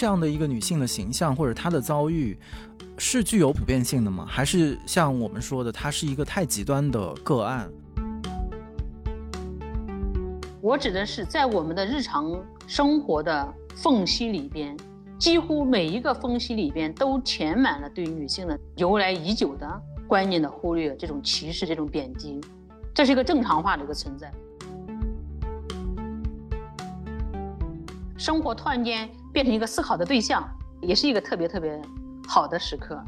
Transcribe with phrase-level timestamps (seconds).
[0.00, 2.34] 这样的一个女性的形象或者她的遭遇，
[2.96, 4.24] 是具有普遍性的吗？
[4.26, 7.70] 还是像我们说的，她是一个太极端的个案？
[10.62, 12.34] 我指的是在我们的日常
[12.66, 14.74] 生活的缝隙里边，
[15.18, 22.40] 几乎每一个缝隙里边都填满了对女性的由来已久的观念的忽略、这种歧视、这种贬低，
[22.94, 24.32] 这是一个正常化的一个存在。
[28.16, 30.48] 生活突然间变成一个思考的对象，
[30.80, 31.80] 也是一个特别特别
[32.26, 33.02] 好的时刻。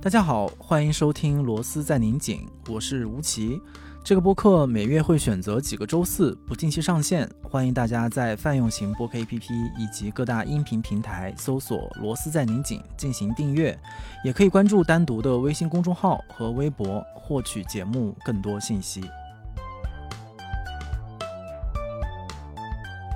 [0.00, 3.60] 大家好，欢迎收听《螺丝在拧紧》，我是吴奇。
[4.02, 13.78] 这个播客每月会选择几个周四不定期上线，欢迎大家在泛用型播客 APP 以及各大音频平台搜索“螺丝在拧紧”进行订阅，
[14.24, 19.02] 也可以关注单独的微信公众号和微博获取节目更多信息。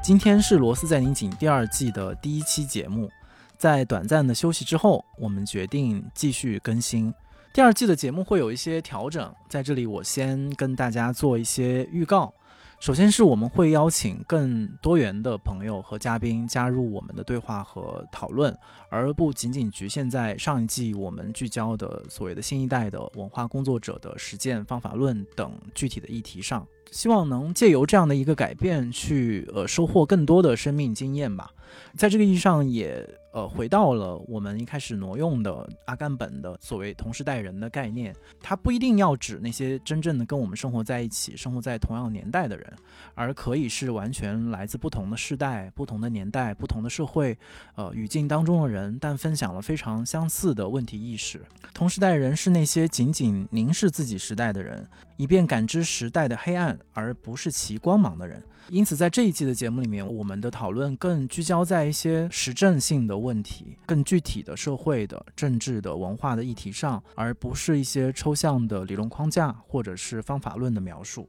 [0.03, 3.09] 今天是《螺丝在拧紧》第二季的第一期节目。
[3.57, 7.15] 在短暂的休息之后，我们决定继续更新
[7.55, 9.33] 第二季的节目，会有一些调整。
[9.49, 12.35] 在这里，我先跟大家做一些预告。
[12.81, 18.53] 首先是我们会邀请更多元的朋友和嘉宾加入我们的对话和讨论，
[18.91, 26.67] 而不仅仅局限在上一季我们聚焦的所谓的新一代的文化工作者的实践方法论等具体的议题上。
[26.93, 31.51] 希望能借由这样的一个改变，去呃收获更多的生命经验吧。
[31.97, 38.15] 在这个意义上，也呃回到了我们一开始挪用的阿甘本的所谓同时代人的概念。
[38.43, 42.71] 它不一定要指那些真正的跟我们生活在一起、生活在同样年代的人，
[43.15, 47.39] 而可以是完全来自不同的世代、不同的年代、不同的社会
[47.75, 51.41] 呃语境当中的人，但分享了非常相似的问题意识。
[51.73, 54.87] 同时代人是那些仅仅凝视自己时代的人，
[55.23, 58.43] 以便感知时代的黑暗，而不是其光芒的人。
[58.69, 71.29] 因此，在这一季的节目里面，我们的讨论更聚焦在一些实证性的问题、更具体的社会的、政治的、文化的议题上，而不是一些抽象的理论框架或者是方法论的描述。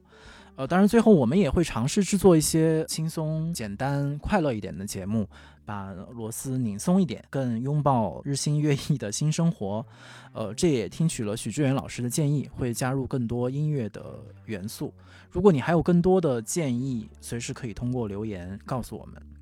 [0.55, 5.27] 呃，当然，最后我们也会尝试制作一些轻松、简单、快乐一点的节目。
[5.65, 9.85] 把螺丝拧松一点，更拥抱日新月异的新生活。
[10.33, 14.93] 呃，这也听取了许志远老师的建议，会加入更多音乐的元素。
[15.31, 19.32] 如果你还有更多的建议，随时可以通过留言告诉我们。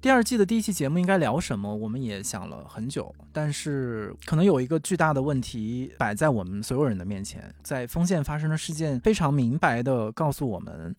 [0.00, 1.74] 第二季的第一期节目应该聊什么？
[1.74, 10.94] 我们也想了很久，但是可能有一个巨大的问题摆在我们所有人的面前，在封线发生的事件非常明白的告诉我们，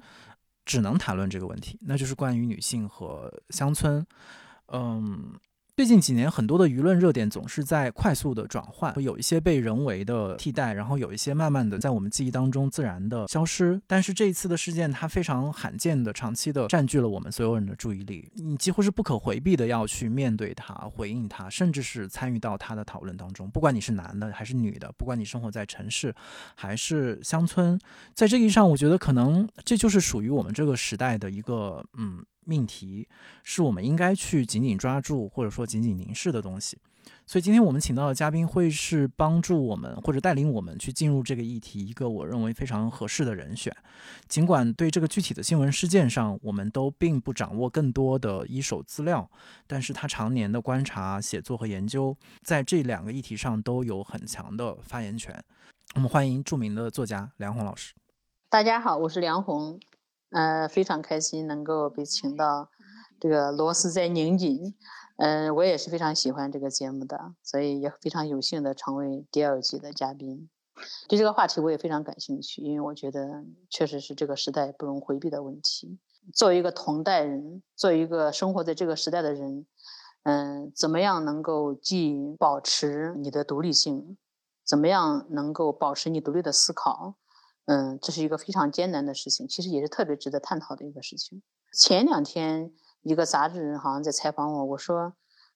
[0.65, 4.05] 只能谈论这个问题，那就是关于女性和乡村。
[4.67, 5.33] 嗯。
[5.77, 13.81] 最近几年，很多的舆论热点总是在快速的转换，有一些被人为的替代，然后有一些慢慢的在我们记忆当中自然的消失。
[13.87, 23.49] 但是这一次的事件，它非常罕见的、长期的占据了我们所有人的注意力，你几乎是不可回避的要去面对它、回应它，甚至是参与到它的讨论当中。
[23.49, 26.13] 不管你是男的还是女的，不管你生活在城市
[26.53, 27.79] 还是乡村，
[28.13, 32.23] 在这个意义上，我觉得可能这就是属于我们这个时代的一个嗯。
[32.45, 33.07] 命题
[33.43, 36.77] 是我们应该去紧紧抓住，或者说紧紧凝视的东西。
[37.25, 43.75] 所以今天我们请到的嘉宾会是帮助我们或者带领我们去进入这个议题一个我认为非常合适的人选。
[44.27, 49.29] 尽管对这个具体的新闻事件上，我们都并不掌握更多的一手资料，
[49.65, 55.43] 但是他常年的观察、写作和研究，在这两个议题上都有很强的发言权。
[55.95, 57.93] 我们欢迎著名的作家梁红老师。
[58.49, 59.79] 大家好，我是梁红。
[60.31, 62.69] 呃，非常开心能够被请到
[63.19, 64.75] 这个螺丝在拧紧，
[65.17, 70.49] 嗯，我也是非常喜欢这个节目的，所以也非常有幸的成为第二季的嘉宾。
[71.07, 75.99] 对这个话题我也非常感兴趣，因为我觉得确实是这个时代不容回避的问题。
[76.33, 79.65] 作为一个同代人，作为一个生活在这个时代的人，
[80.23, 84.17] 嗯，怎么样能够既保持你的独立性，
[84.63, 87.15] 怎么样能够保持你独立的思考？
[87.65, 91.41] 嗯，这是一个非常艰难的事情，其实也是特别值得探讨的一个事情。
[91.71, 95.13] 前两天一个杂志人好像在采访我，我说，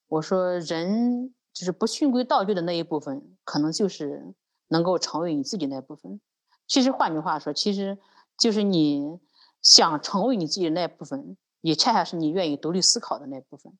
[0.08, 4.34] 我说人就是不循规蹈矩的那一部分，可能就是
[4.68, 6.20] 能够成为你自己那部分。
[6.66, 7.98] 其实换句话说，其实
[8.38, 9.18] 就是你
[9.60, 13.76] 想成为你自己的那部分，也恰恰是你愿意独立思考的那部分。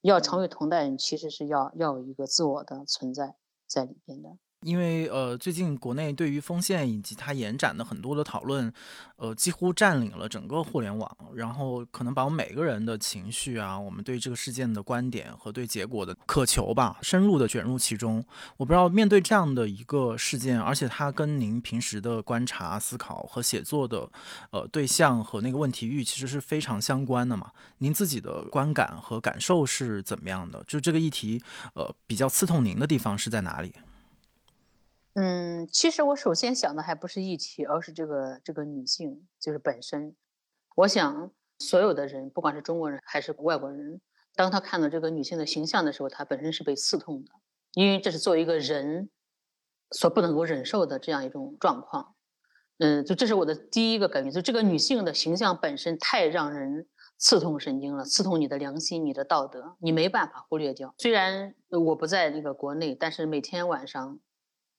[0.00, 3.34] 要成为同代人，其实是要要有一个自我的存在
[3.66, 4.36] 在里边的。
[4.62, 8.72] 因为呃，最近国内对于丰县以及它延展的很多的讨论，
[9.16, 18.24] 呃，几乎占领了整个互联网，然后可能把我们每个人的情绪啊，我们对这个事件的观点和对结果的渴求吧，深入的卷入其中。
[18.56, 24.10] 我不知道面对这样的一个事件，而且它跟您平时的观察、思考和写作的
[24.50, 27.52] 呃对象和那个问题域其实是非常相关的嘛。
[27.78, 30.64] 您自己的观感和感受是怎么样的？
[30.66, 31.40] 就这个议题，
[31.74, 33.72] 呃，比较刺痛您的地方是在哪里？
[35.14, 40.14] 嗯，其实我首先想的还不是议题，而是这个这个女性就是本身。
[40.76, 44.00] 我想所有的人，不管是中国人还是外国人，
[44.36, 47.32] 当他看到这个女性的形象的时候，他本身是被刺痛的，
[47.74, 49.10] 因为这是作为一个人
[49.90, 52.14] 所不能够忍受的这样一种状况。
[52.78, 60.94] 嗯，就这是我的第一个感觉，就这个女性的形象本身太让人刺痛神经了，刺痛你的良心、你的道德，你没办法忽略掉。
[60.98, 64.20] 虽然我不在那个国内，但是每天晚上。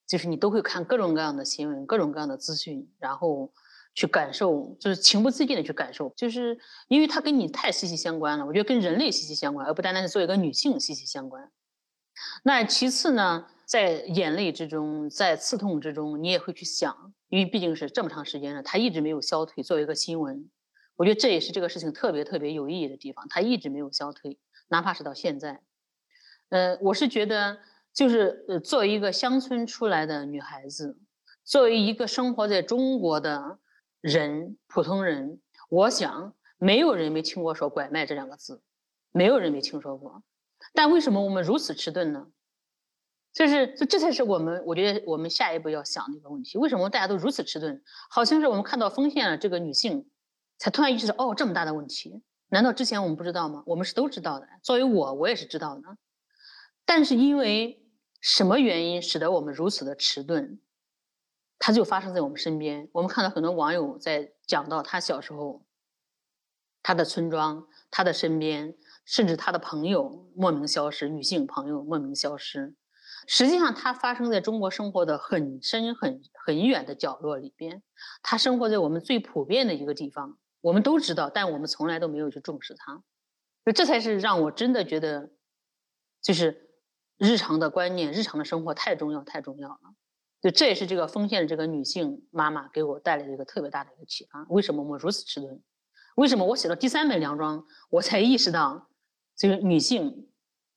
[0.10, 3.54] 就是你都会看各种各样的新闻，各种各样的资讯，然后
[3.94, 6.58] 去感受，就是情不自禁的去感受，就是
[6.88, 8.44] 因为它跟你太息息相关了。
[8.44, 11.52] 我觉得跟人类息息相关，而不单单是作为一个女性息息相关。
[12.44, 19.64] 那其次呢，在眼泪之中，在刺痛之中，你也会去想，因为毕竟是这么长时间了，它一直没有消退。
[19.64, 20.50] 作为一个新闻，
[20.96, 24.40] 我觉得这也是这个事情特别特别有意义的地方，它一直没有消退，
[24.70, 25.62] 哪怕是到现在。
[26.50, 27.60] 呃，我是觉得。
[27.94, 30.98] 就是呃，作为一个乡村出来的女孩子，
[31.44, 33.60] 作为一个生活在中国的
[34.02, 38.62] 人，普通人，我想没有人没听过说“拐卖”这两个字，
[39.12, 40.24] 没有人没听说过。
[40.74, 42.28] 但为什么我们如此迟钝呢？
[43.32, 47.82] 就是这这才是我们我觉得我们下一步要想的一个问题：为什么大家都如此迟钝？
[48.10, 50.10] 好像是我们看到丰县了这个女性，
[50.58, 53.64] 才突然意识到哦，这么大的问题，难道之前我们不知道吗？
[53.66, 54.48] 我们是都知道的。
[54.64, 55.82] 作为我，我也是知道的。
[56.92, 57.86] 但是因为
[58.20, 60.58] 什么原因使得我们如此的迟钝？
[61.60, 62.90] 它就发生在我们身边。
[62.94, 65.64] 我们看到很多网友在讲到他小时候，
[66.82, 68.76] 他的村庄、他的身边，
[69.06, 72.74] 甚至他的朋友莫名消失，女性朋友莫名消失。
[73.28, 77.84] 实际上，它发生在中国生活的很深、很很远的角落里边。
[78.24, 83.04] 它生活在我们最普遍的一个地方，我们都知道，但我们从来都没有去重视它。
[83.76, 85.30] 这才是让我真的觉得，
[86.24, 86.66] 就是。
[87.20, 89.80] 日常的观念，日常的生活太重要，太重要了。
[90.42, 94.46] 就这也是这个丰县的这个女性妈妈给我带来的一个特别大的一个启发。
[94.48, 95.60] 为什么我如此迟钝？
[96.16, 98.90] 为什么我写到第三本梁庄，我才意识到
[99.36, 100.30] 这个女性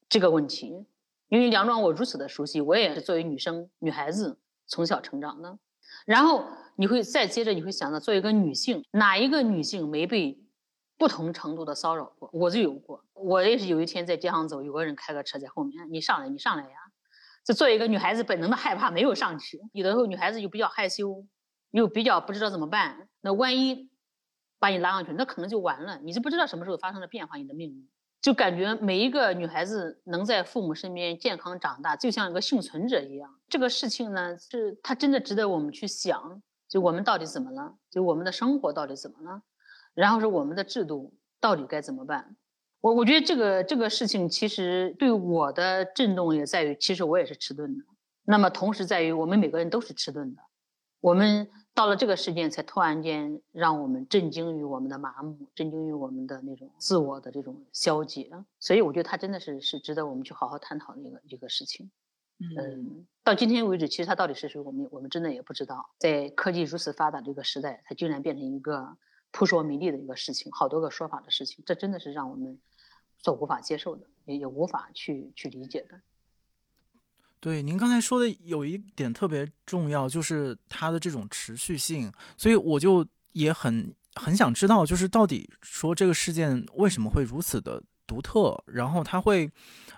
[0.08, 0.84] 这个问题？
[1.28, 5.56] 因为梁庄我如此的熟悉，我也是作为女生、女孩子从小成长的。
[6.04, 6.44] 然后
[6.74, 10.41] 你会再接着，你会想到，作为一个女性，哪一个女性没被？
[11.02, 13.04] 不同程度的骚扰过，我就有过。
[13.12, 16.76] 我也是有一天在街上走，有个人开个车在后面，你上来，你上来呀。
[17.44, 19.60] 就作为一个女孩子，本能的害怕，没有上去。
[19.72, 21.26] 有的时候女孩子又比较害羞，
[21.72, 23.08] 又比较不知道怎么办。
[23.20, 23.90] 那万一
[24.60, 25.98] 把你拉上去，那可能就完了。
[26.04, 27.88] 你就不知道什么时候发生了变化，你的命运。
[28.20, 33.28] 就感觉每一个女孩子能在父母身边健康长大，就像一个幸存者一样。
[33.48, 37.74] 这个事情呢，是它真的值得我们去想，就我们到底怎么了？
[37.90, 39.42] 就我们的生活到底怎么了？
[39.94, 42.36] 然后是我们的制度到底该怎么办？
[42.80, 47.84] 我我觉得这个这个事情其实对我的震动也在于，其实我也是迟钝的。
[48.24, 50.42] 那么同时在于我们每个人都是迟钝的。
[51.00, 58.30] 我们到了这个事件，才突然间让我们震惊于我们的麻木，震惊于我们的那种自我的这种消解。
[58.58, 61.88] 所以我觉得它真的是是值得我们去好好探讨的一个一个事情。
[62.40, 65.88] 嗯，到今天为止，其实它到底是谁，我们我们真的也不知道。
[65.98, 68.96] 在科技如此发达这个时代，它竟然变成一个。
[69.32, 72.56] 扑朔迷离的一个事情，好多个说法的事情，这真的是让我们
[73.18, 76.00] 所无法接受的，也也无法去去理解的。
[77.40, 89.50] 对，您刚才说的有一点特别重要，就是它的这种持续性，所以我就也很很想知道，就是到底说这个事件为什么会如此的独特，然后它会。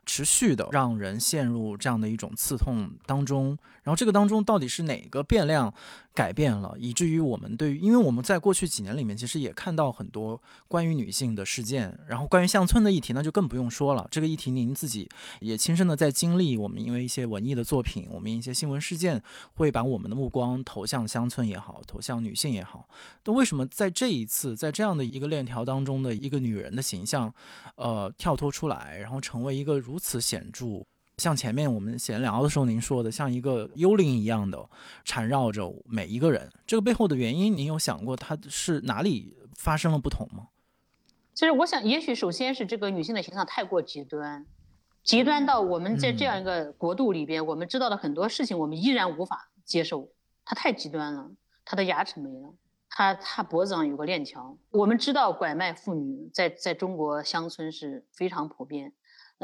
[0.06, 5.72] 持续的让人陷入这样的一种刺痛当中，然后这个当中到底是哪个变量
[6.14, 14.06] 改变了，以至于我们对于，因为我们在过去几年里面其实也看到很多关于女性的事件，然后关于乡村的议题那就更不用说了。
[14.12, 15.08] 这个议题您自己
[15.40, 19.20] 也亲身的在经历，我们因为一些文艺的作品，我们一些新闻事件
[19.54, 22.88] 会把我们的目光投向乡村也好，投向女性也好。
[23.24, 27.34] 那为什么在这一次，在这样的一个链条当中的一个女人的形象，
[27.74, 30.86] 呃，跳脱出来，然后成为一个如此显著，
[31.18, 34.68] 像前面我们闲聊的时候您说的，像一个幽灵一样的
[35.04, 40.48] 缠绕着每一个人，这个背后的原因，您有想过它是哪里发生了不同吗？
[41.32, 44.46] 其实我想，也许首先是这个女性的形象太过极端，
[45.02, 50.08] 极端到我们在这样一个国度里边，我们知道的很多事情，我们依然无法接受。
[50.44, 51.30] 她太极端了，
[51.64, 52.54] 她的牙齿没了，
[52.88, 54.56] 她她脖子上有个链条。
[54.70, 58.92] 我们知道拐卖妇女在在中国乡村是非常普遍，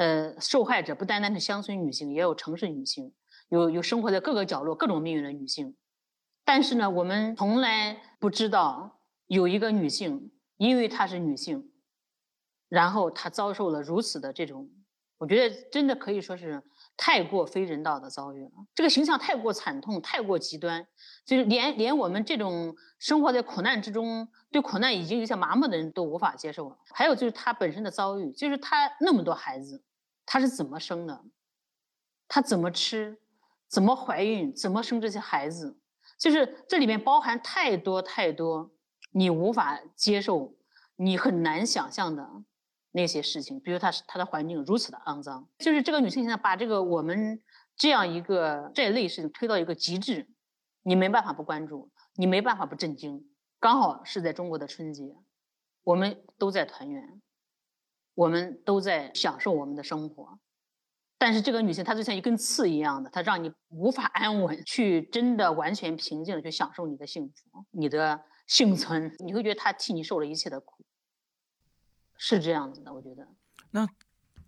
[0.01, 3.13] 呃，受害者不单单是乡村女性，也有城市女性，
[3.51, 5.77] 有有生活在各个角落、各种命运的女性。
[6.43, 11.71] 但是呢，我们从来不知道有一个女性，因为她是女性，
[12.71, 14.71] 然后她遭受了如此的这种。
[15.19, 16.63] 我觉得真的可以说是
[16.97, 20.87] 太过非人道的遭遇了，这个形象太过惨痛，太过极端，
[21.27, 26.79] 就是连连我们这种生活在苦难之中，对苦难已经有些麻木的人都无法接受了。
[26.95, 29.83] 还有就是他本身的遭遇，就是他那么多孩子，
[30.33, 31.25] 她是怎么生的？
[32.29, 33.19] 她怎么吃？
[33.67, 34.55] 怎么怀孕？
[34.55, 35.77] 怎么生这些孩子？
[36.17, 38.71] 就是这里面包含太多太多
[39.11, 40.55] 你无法接受、
[40.95, 42.31] 你很难想象的。
[42.93, 47.43] 那些事情，比如她她的环境如此的肮脏，就是这个女性现在把这个我们
[47.77, 50.29] 这样一个这一类事情推到一个极致，
[50.83, 53.29] 你没办法不关注，你没办法不震惊。
[53.59, 55.17] 刚好是在中国的春节，
[55.83, 57.21] 我们都在团圆，
[58.21, 60.39] 我们都在享受我们的生活，
[61.17, 70.85] 但是这个女性她就像一根刺一样的，她让你无法安稳，去真的完全平静的去享受你的幸福、你的幸存，你会觉得她替你受了一切的苦。
[72.19, 73.27] 是这样子的，我觉得。
[73.71, 73.89] 那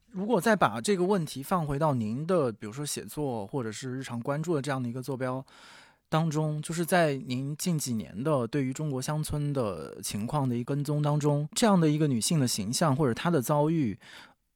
[0.08, 5.42] 如果再把这个问题放回到您的，比如说写作或者是日常关注的这样的一个坐标
[6.12, 13.98] 当中，就是在您近几年的对于中国乡村的情况的一跟踪当中，这样的一个女性的形象或者她的遭遇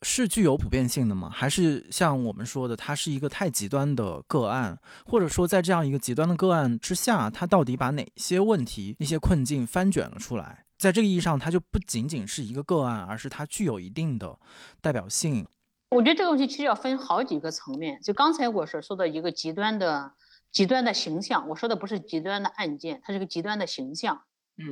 [0.02, 1.30] 是具有普遍性的吗？
[1.32, 4.78] 还是像我们说的，它是一个太极端的个案？
[5.06, 10.66] 或者说，在这样一个极端的个案之下，它到底把哪些问题、那些困境翻卷了出来？
[10.78, 14.38] 在这个意义上，它就不仅仅是一个个案，而是它具有一定的
[14.82, 15.46] 代表性。
[15.90, 17.98] 我觉得这个问题其实要分好几个层面。
[18.02, 20.12] 就刚才我所说的一个极端的、
[20.56, 24.22] 极端的形象，我说的不是极端的案件，它是个极端的形象。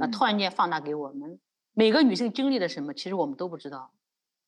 [0.00, 1.38] 啊，突然间放大给我们
[1.74, 3.92] 每个女性经历了什么，其实我们都不知道，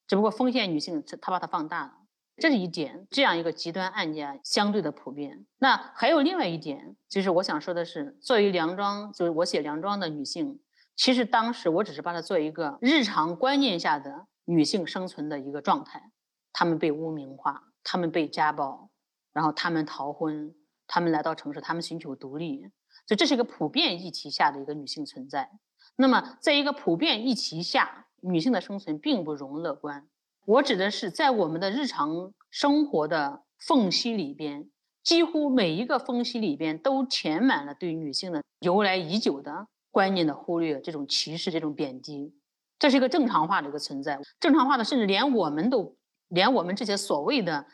[0.06, 1.92] 只不过丰县女性她把它放大了，
[2.38, 3.06] 这是一点。
[3.10, 5.44] 这样一个极端案件相对的普遍。
[5.58, 10.58] 那还有另外一点，就是我想说的是，作为梁庄，就是我写梁庄的女性。
[10.94, 16.10] 其实当时我只是把它做一个日常观念下的女性生存的一个状态，
[16.54, 18.88] 她们被污名化，她们被家暴，
[19.34, 20.54] 然后她们逃婚，
[20.86, 22.60] 她们来到城市，她们寻求独立，
[23.06, 25.50] 所以这是一个普遍议题下的一个女性存在。
[25.96, 30.06] 那么，在一个普遍议题下，女性的生存并不容乐观。
[30.44, 34.70] 我指的是在我们的日常生活的缝隙里边，
[35.02, 39.66] 几乎每一个缝隙里边都填满了对女性的由来已久的。
[39.90, 42.34] 观念的忽略，这种歧视，这种贬低，
[42.78, 44.20] 这是一个正常化的一个存在。
[44.38, 45.96] 正常化的，甚至连我们都，
[46.28, 47.64] 连我们这些所谓的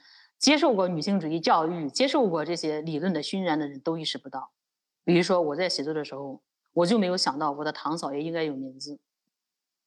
[0.42, 4.50] 接受过女性主义教育、接受过这些理论的熏染的人都意识不到。
[5.04, 8.99] 比如说，我在写作的时候，我就没有想到我的堂嫂也应该有名字，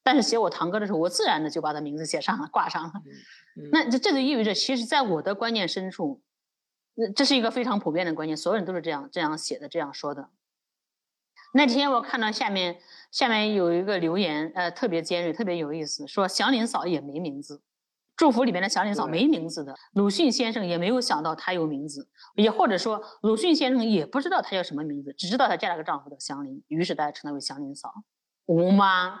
[0.02, 2.92] 但是写我堂哥的时候，我自然的就把他名字写上了，挂上了。
[3.70, 6.22] 那这这就意味着，其实，在我的观念深处，
[7.14, 10.30] 这是一个非常普遍的观念，所有人都是这样这样写的，这样说的。
[11.52, 17.60] 那天我看到下面下面有一个留言，呃，特别尖锐，特别有意思，说祥林嫂也没名字，
[18.16, 19.06] 祝福里面的祥林嫂。
[19.06, 27.92] 没名字的，鲁迅先生也没有想到她有名字，也或者说鲁迅先生也不知道她叫什么名字，只知道她嫁了个丈夫叫祥林，于是大家称她为祥林嫂。
[28.46, 29.20] 吴妈，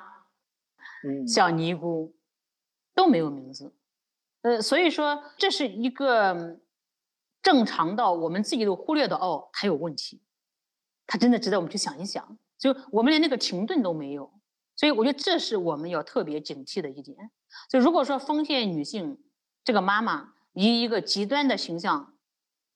[1.04, 2.16] 嗯，小尼姑
[2.94, 3.74] 都没有名字，
[4.42, 6.58] 呃，所以说这是一个
[7.42, 10.22] 正常到我们自己都忽略的哦，还有问题。
[11.06, 14.35] 他真的值得我们去想一想，就我们连那个停顿都没有，
[14.76, 17.16] 所以我觉得这是我们要特别警惕的一点。
[17.68, 19.18] 就如果说丰县女性
[19.64, 22.14] 这个妈妈以一个极端的形象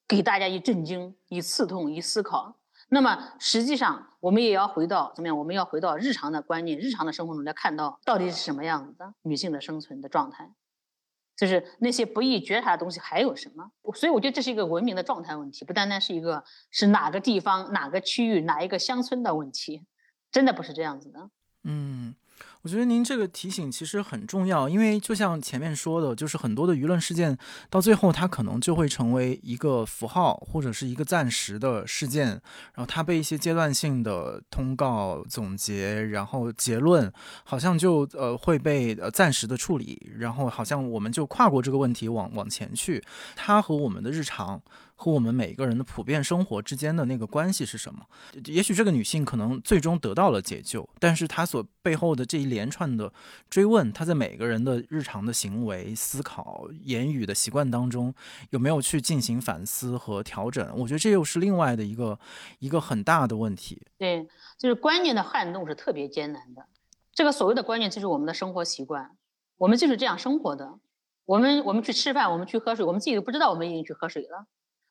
[0.08, 2.56] 给大家一震惊、一刺痛、一思考，
[2.88, 5.38] 那么实际上我们也要回到怎么样？
[5.38, 10.52] 我们要回到日常的观念、日常的生活中来看到到底是什么样子的女性的生存的状态。
[11.36, 13.70] 就是那些不易觉察的东西还有什么？
[13.94, 19.86] 所以我觉得这是一个文明的状态问题，不单单是一个是哪个地方、哪个区域、哪一个乡村的问题，
[20.30, 21.30] 真的不是这样子的。
[21.64, 22.14] 嗯。
[22.62, 27.36] 我觉得您这个提醒其实很重要，因为就像前面说的，就是很多的舆论事件
[27.70, 37.10] 到最后，它可能就会成为一个符号或者是一个暂时的事件，然后它被一些阶段性的通告总结，然后结论
[37.44, 43.02] 好像就呃会被呃暂时的处理，然后好像我们就跨过这个问题往往前去，
[43.34, 44.60] 它和我们的日常。
[45.02, 48.04] 和我们每个人的普遍生活之间的那个关系是什么？
[48.44, 53.10] 也许这个女性可能最终得到了解救，但是她所背后的这一连串的
[53.48, 58.12] 追问，他在每个人的日常的行为、思考、言语的习惯当中，
[58.50, 60.70] 有没有去进行反思和调整？
[60.76, 62.18] 我觉得这又是另外的一个
[62.58, 63.80] 一个很大的问题。
[63.96, 64.28] 对，
[64.58, 66.66] 就是观念的撼动是特别艰难的。
[67.14, 69.16] 这个所谓的观念就是我们的生活习惯，
[69.56, 70.78] 我们就是这样生活的。
[71.24, 74.46] 我们我们去吃饭，我们去喝水，我们自己都不知道我们已经去喝水了。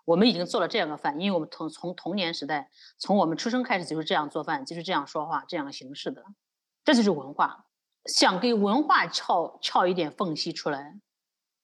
[0.05, 6.23] 我们已经做了这样的饭，因为我们从从童年时代，从我们出生开始就是这样做饭，就是这样说话，这样形式的，
[6.89, 7.67] 这就是文化。
[8.05, 11.00] 想给文化撬撬一点缝隙出来，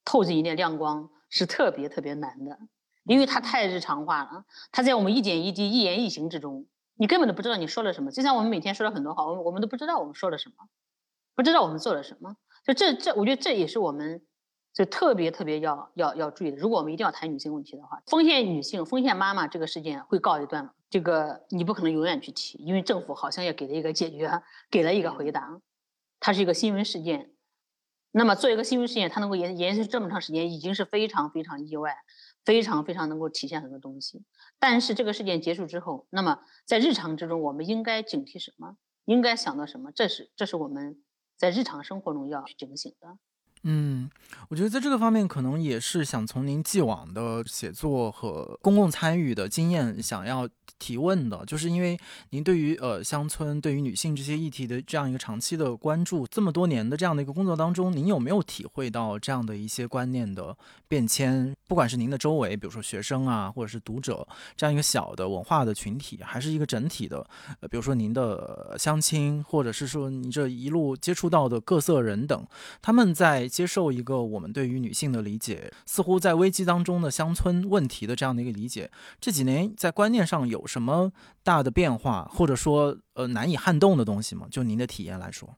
[0.03, 2.60] 透进一点亮光，是特别特别难的，
[3.05, 4.46] 因为它太日常化了。
[4.72, 8.12] 它在我们一点一滴、一言一行之中，你根本都不知道你说了什么。
[8.12, 10.55] 就像我们每天说了很多话，我们我们都不知道我们说了什么，
[11.34, 12.38] 不知道我们做了什么。
[12.63, 14.24] 就这这，我觉得这也是我们。
[14.75, 20.75] 就特别特别要要要注意的，如果我们一定要谈女性问题的话，丰县女性、丰县妈妈这个事件会告一段落。
[20.89, 25.62] 这个你不可能永远去提，因为政府好像也给了一个解决，给了一个回答。
[26.20, 27.32] 它是一个新闻事件，
[28.12, 31.96] 那么做一个新闻事件，它能够延延续这么长时间，已经是非常非常意外，
[32.44, 34.24] 非常非常能够体现很多东西。
[34.58, 38.77] 但是这个事件结束之后，那么在日常之中，我们应该警惕什么？
[39.04, 39.92] 应该想到什么？
[39.92, 41.04] 这是这是我们
[41.36, 43.18] 在日常生活中要警醒的。
[43.67, 44.07] 嗯，
[44.50, 51.98] 我觉得在这个方面，可能也是想从您既往的写作和公共参与的经验，想要提问的，就是因为
[52.29, 60.55] 您对于呃乡村、对于女性这些议题的这样一个长期的关注，这么多年的这样的一个工作当中，您有没有体会到这样的一些观念的
[60.88, 61.55] 变迁？
[61.67, 67.25] 不管是您的周围，比如说学生啊，或者是读者这样一个小的文化的群体，还是一个整体的，
[67.62, 72.45] 呃，比如说您的乡亲，或者是说你这一路接触到的各色人等，
[72.79, 73.50] 他们在。
[73.55, 84.45] 接受一个我们对于女性的理解，似乎在危机当中的乡村问题的这样的一个理解，这几年在观念上有什么大的变化，或者说呃难以撼动的东西吗？
[84.51, 85.55] 就您的体验来说，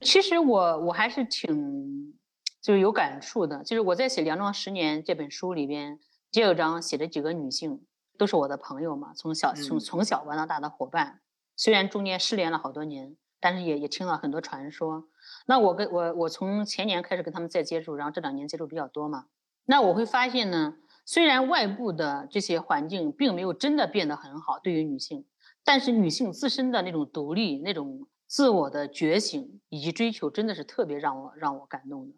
[0.00, 2.12] 其实我我还是挺
[2.60, 6.00] 就是有感触的，就是我在写《梁庄十年》这本书里边，
[6.32, 7.82] 第二章写的几个女性
[8.18, 11.20] 都是我的朋友嘛，从小从从小玩到大的伙伴，
[11.56, 15.06] 虽然中间失联了好多年，但是也也听了很多传说。
[15.50, 19.24] 那我跟我我从前年开始跟他们再接触，然后这两年接触比较多嘛。
[19.64, 25.24] 那我会发现呢，虽然外部的这些环境并没有真的变得很好，对于女性，
[25.64, 32.14] 但是女性自身的那种独立、那种自我的觉醒以及追求，真的是特别让我让我感动的。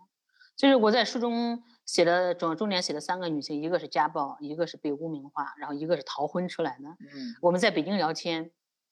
[0.57, 6.89] 就是我在书中写的重重点写的三个女性，一个是家暴，一个是被污名化，然后一个是逃婚出来的。
[6.89, 8.51] 嗯，我们在北京聊天。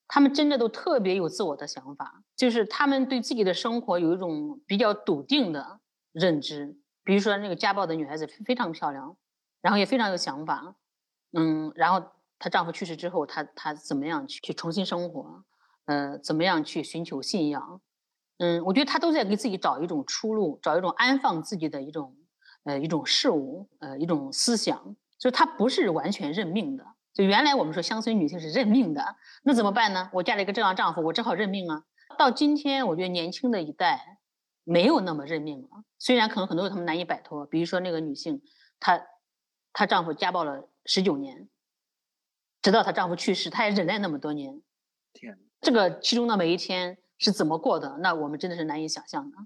[0.09, 5.81] 他们真的都特别有自我的想法，就是他们对自己的生活有一种比较笃定的
[6.13, 6.77] 认知。
[7.05, 9.17] 比如说那个家暴的女孩子非常漂亮，
[9.61, 10.75] 然后也非常有想法，
[11.33, 12.07] 嗯，然后
[12.39, 15.45] 她丈夫去世之后，她她怎么样去去重新生活，
[15.85, 17.81] 呃，怎么样去寻求信仰，
[18.39, 22.15] 嗯，我觉得她都在给自己找一种出路，找一种安放自己的一种
[22.65, 26.85] 呃一种事物，呃一种思想，就她不是完全认命的。
[27.19, 30.09] 就原来我们说乡村女性是认命的，那怎么办呢？
[30.13, 31.83] 我嫁了一个这样丈夫，我只好认命啊。
[32.17, 34.21] 到今天，我觉得年轻的一代
[34.63, 35.69] 没有那么认命了。
[35.99, 38.41] 虽然可能很多他们难以摆脱，比如说那个女性，
[38.79, 39.05] 她
[39.73, 41.49] 她丈夫家暴了十九年，
[42.63, 44.63] 直到她丈夫去世，她也忍耐那么多年。
[45.13, 47.99] 天，这个其中的每一天是怎么过的？
[47.99, 49.37] 那我们真的是难以想象的。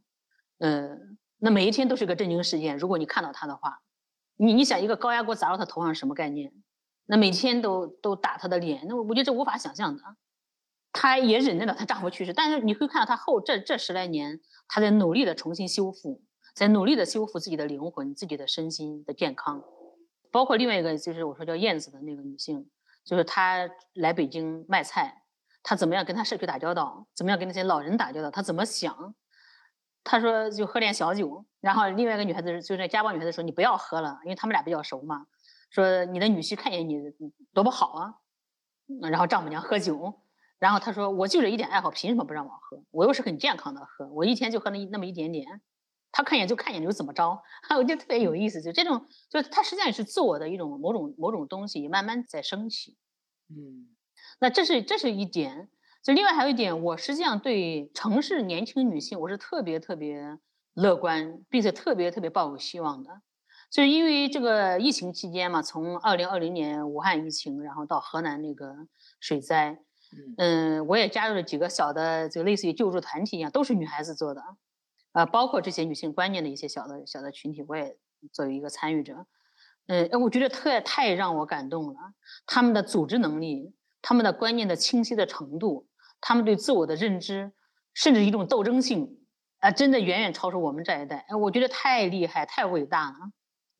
[0.59, 2.77] 嗯，那每一天都是个震惊事件。
[2.77, 3.81] 如果你看到她的话，
[4.37, 6.53] 你你想一个高压锅砸到她头上什么概念？
[7.13, 10.03] 那每天都都打她的脸，那我觉得这无法想象的。
[10.95, 16.23] 她也忍耐了她丈夫去世，但是你会看到她后这这十来年，她在努力的重新修复，
[16.55, 19.63] 在努力的修复自己的灵魂、自己的身心的健康。
[20.31, 22.67] 包括另外一个就是我说叫燕子的那个女性，
[23.05, 25.25] 就是她来北京卖菜，
[25.63, 29.15] 她怎么样跟她社区打交道，怎么样跟那些老人打交道，她怎么想？
[30.03, 35.27] 她说就喝点小酒，然后另外一个女孩子就是那家暴女孩子说你不要喝了，因为他们俩比较熟嘛。
[35.73, 37.01] 说你的女婿看见你
[37.55, 38.15] 多不好啊，
[39.11, 40.21] 然后丈母娘喝酒，
[40.59, 42.85] 然后他说我就这一点爱好，凭什么不让我喝？
[42.91, 45.63] 我又是很健康的喝，我一天就喝那那么一点点，
[46.13, 47.43] 他看见就看见，又怎么着？
[47.75, 52.99] 我觉得特别有意思，就这种，就他实际上也是自我的一种某种某种东西慢慢在升起。
[53.49, 53.89] 嗯，
[54.41, 55.71] 那这是这是一点，
[56.03, 60.39] 就另外还有一点，我实际上对城市年轻女性我是特别特别
[60.75, 63.23] 乐观，并且特别特别抱有希望的。
[63.73, 68.77] 就是因为这个疫情期间嘛，从二零二零年武汉疫情，然后到河南那个
[69.19, 69.79] 水灾，
[70.37, 74.43] 嗯，我也加入了几个小的，就类似于救助团体一样，都是女孩子做的，
[75.13, 77.97] 啊，包括这些女性观念的一些小的小的群体，我也
[78.31, 79.25] 作为一个参与者，
[79.87, 81.97] 嗯，我觉得特太让我感动了，
[82.45, 85.89] 他们的组织能力，他们的观念的清晰的程度，
[86.21, 87.51] 他们对自我的认知，
[87.95, 89.19] 甚至一种斗争性，
[89.61, 91.25] 啊，真的远远超出我们这一代。
[91.29, 93.17] 哎，我觉得太厉害，太伟大了。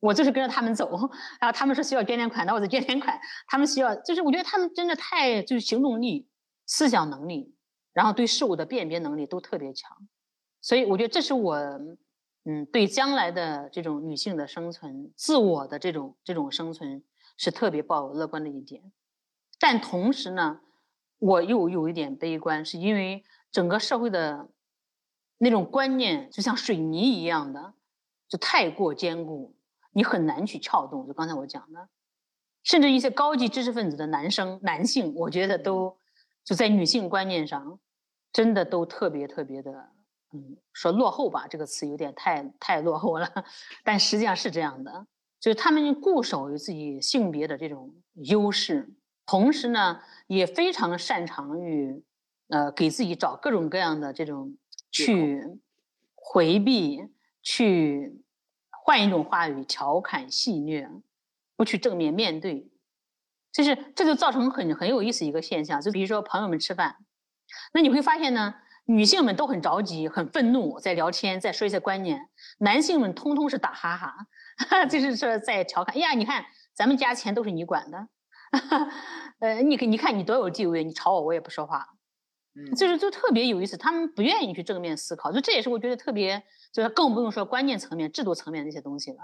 [0.03, 0.89] 我就是跟着他们走，
[1.39, 3.17] 然后他们说需要捐点款，那我就捐点款。
[3.47, 6.27] 他们需要，就是我觉得他们真的太就是行动力、
[6.65, 7.55] 思想能力，
[7.93, 9.97] 然后对事物的辨别能力都特别强。
[10.59, 11.55] 所以我觉得这是我，
[12.43, 17.01] 嗯，对将来的这种女性的生存、自我的这种这种生存
[17.37, 18.91] 是特别抱乐观的一点。
[19.57, 20.59] 但同时呢，
[21.19, 24.49] 我又有一点悲观，是因为整个社会的
[25.37, 27.73] 那种观念就像水泥一样的，
[28.27, 29.55] 就太过坚固。
[29.93, 31.87] 你很难去撬动，就刚才我讲的，
[32.63, 35.95] 甚至一些高级知识分子的男生、男性，我觉得都
[36.43, 37.79] 就在女性观念上，
[38.31, 39.71] 真的都特别特别的，
[40.33, 43.29] 嗯，说落后吧，这个词有点太太落后了，
[43.85, 45.05] 但实际上是这样的，
[45.39, 48.89] 就是他们固守于自己性别的这种优势，
[49.25, 52.03] 同时呢，也非常擅长于，
[52.47, 54.57] 呃，给自己找各种各样的这种
[54.89, 55.43] 去
[56.15, 57.09] 回避
[57.41, 58.22] 去。
[58.85, 61.01] 换一种话语，调侃戏谑，
[61.55, 62.69] 不去正面面对，
[63.53, 65.79] 就是这就造成很很有意思一个现象。
[65.79, 66.97] 就比如说朋友们吃饭，
[67.73, 72.17] 那你会发现呢，女性们都很着急、很愤怒，在聊天，在说一些观念；
[72.57, 75.95] 男性们通通是打哈哈， 就是说在调侃。
[75.95, 78.09] 哎呀，你看咱们家钱都是你管的，
[79.39, 81.87] 呃，你你看你多有地位，你吵我我也不说话。
[82.75, 86.43] 就是就特别有意思，他们不愿意去正面思考，就这也是我觉得特别。
[86.73, 89.19] 就是更不用说观念层面、制度层面那些东西了。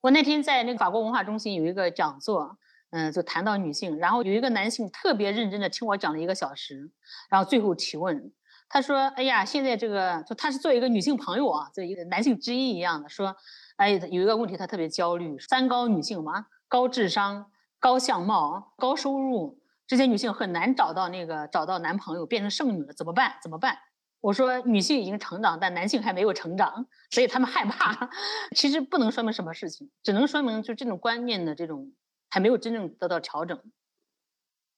[0.00, 2.58] 我那天在那个法国文化中心有一个讲座，
[2.90, 6.90] 嗯，就谈到女性，然后有一个男性特别认真的听我讲了一个小时，
[7.30, 8.32] 然后最后提问，
[8.68, 13.36] 他说：“哎呀，现在这个就他是做一个女性朋友啊，这一个男性之一一样的说，
[13.76, 17.46] 哎，有一个问题他特别焦虑，三高女性嘛，高智商、
[17.78, 23.36] 高相貌、高收入，这些女性很难找到那个找到男朋友，变成剩女了，怎么办？
[23.42, 23.78] 怎么办？”
[24.22, 28.08] 我说女性已经成长，但男性还没有成长，所以他们害怕。
[28.54, 31.92] 其实不能说明什么事情，只能说明就这种观念的这种
[32.30, 33.60] 还没有真正得到调整，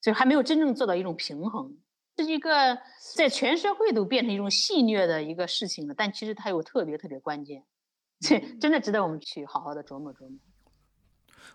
[0.00, 1.76] 就还没有真正做到一种平衡。
[2.16, 2.78] 是一个
[3.16, 7.64] 在全社会都变成一种戏谑的一个事情了，但其实它又特别特别关键，
[8.20, 10.38] 这真的值得我们去好好的琢磨琢磨。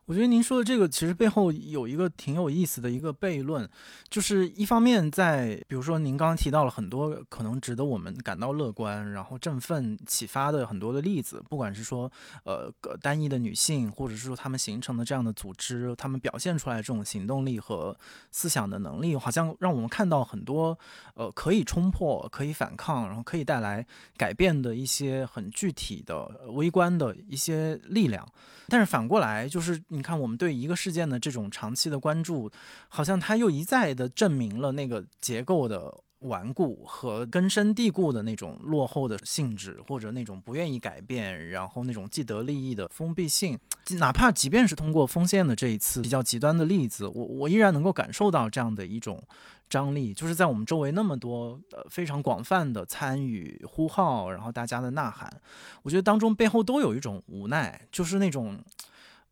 [0.06, 3.70] 我觉得您说的这个其实背后有一个挺有意思的一个悖论，
[4.10, 12.12] 就是一方面在比如说您刚刚提到了很多可能值得我们感到乐观、然后振奋、启发的很多的例子，不管是说
[12.44, 17.96] 呃单一的女性，或者是说她们形成的这样的组织，她们表现出来这种行动力和
[18.32, 20.78] 思想的能力，好像让我们看到很多
[21.14, 23.86] 呃可以冲破、可以反抗，然后可以带来
[24.18, 28.28] 改变的一些很具体的、微观的一些力量。
[28.68, 29.79] 但是反过来就是。
[29.88, 32.52] 你看，我们对一个事件的这种长期的关注，
[32.88, 43.58] 好像它又一再的证明了那个结构的顽固和根深蒂固的那种落后的性质，或者那种不愿意改变，然后那种既得利益的封闭性。
[43.98, 49.24] 哪怕即便是通过丰县的这一次比较极端的例子，我我依然能够感受到这样的一种
[49.70, 55.42] 张力，就是在我们周围那么多呃非常广泛的参与呼号，然后大家的呐喊，
[55.82, 58.60] 我觉得当中背后都有一种无奈，就是那种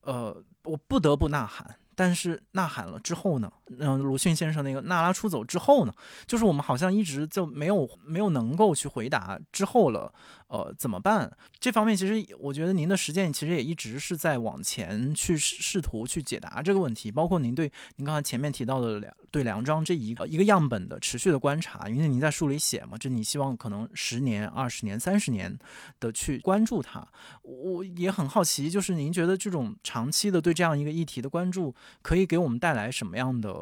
[0.07, 0.43] 呃。
[0.67, 3.51] 我不得不呐喊，但是呐喊了之后呢？
[3.79, 5.93] 嗯，鲁迅先生那个娜拉出走之后呢？
[6.25, 10.13] 就是我们好像一直就没有没有能够去回答之后了。
[10.47, 11.29] 呃，怎么办？
[11.59, 25.53] 这方面其实我觉得您的实践其实也一直是在往前去试图去解答这个问题，包括您对您刚才前面提到的两对梁庄这一个一个样本的持续的观察，因为您在书里写嘛，就你希望可能十年、二十年、三十年
[25.99, 27.05] 的去关注它。
[27.41, 33.56] 我也很好奇，就是您觉得这种长期的对这样一个议题的关注，可以给我们带来什么样的？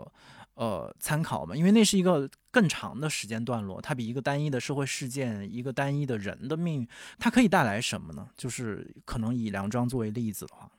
[0.55, 6.87] 呃，参考嘛，因为那是一个更长的时间段落，它比一个单一的社会事件、一个单一的人的命运，
[7.19, 8.29] 它可以带来什么呢？
[8.37, 10.71] 就是可能以梁庄作为例子的话，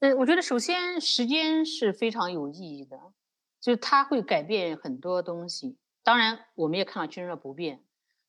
[0.00, 2.98] 呃，我觉得首先时间是非常有意义的，
[3.60, 5.78] 就是它会改变很多东西。
[6.04, 7.80] 当然，我们也看到军人的不变，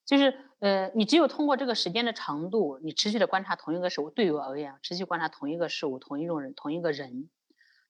[0.06, 7.28] 就是呃，你只有通过这个时间的长度，你持续的观察同一个事物，对我而言，持续观察同一个事物、同一种人、同一个人，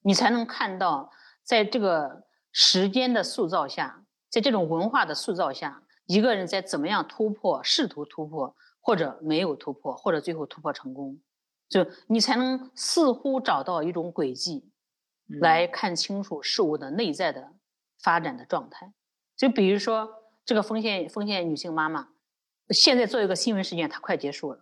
[0.01, 1.11] 你才能看到
[1.43, 2.23] 在这个。
[2.55, 11.19] 时间的塑造下，在这种文化的塑造下，一个人在怎么样突破、试图突破，或者没有突破，或者最后突破成功，
[11.67, 14.69] 就你才能似乎找到一种轨迹，
[15.25, 17.53] 来看清楚事物的内在的
[17.99, 18.93] 发展的状态。
[19.35, 20.07] 就比如说
[20.45, 22.09] 这个丰县丰县女性妈妈，
[22.69, 24.59] 现在做一个新闻事件，它快结束了，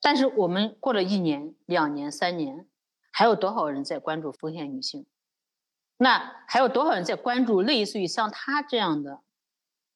[0.00, 2.66] 但是我们过了一年、两年、三年。
[3.12, 5.04] 还有多少人在关注风险女性？
[6.02, 9.20] 那还有多少人在关注类似于像他这样的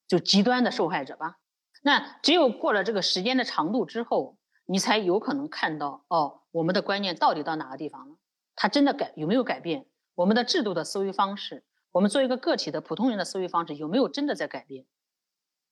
[0.07, 1.39] 就极端的受害者吧？
[1.83, 4.37] 那只有过了这个时间的长度之后，
[4.67, 8.17] 你才有可能看到哦，我们的观念到底到哪个地方了？
[8.55, 9.87] 它真的改有没有改变？
[10.15, 14.85] 我们的制度的思维方式，我们作为一个个体的普通人的思维方式有没有真的在改变？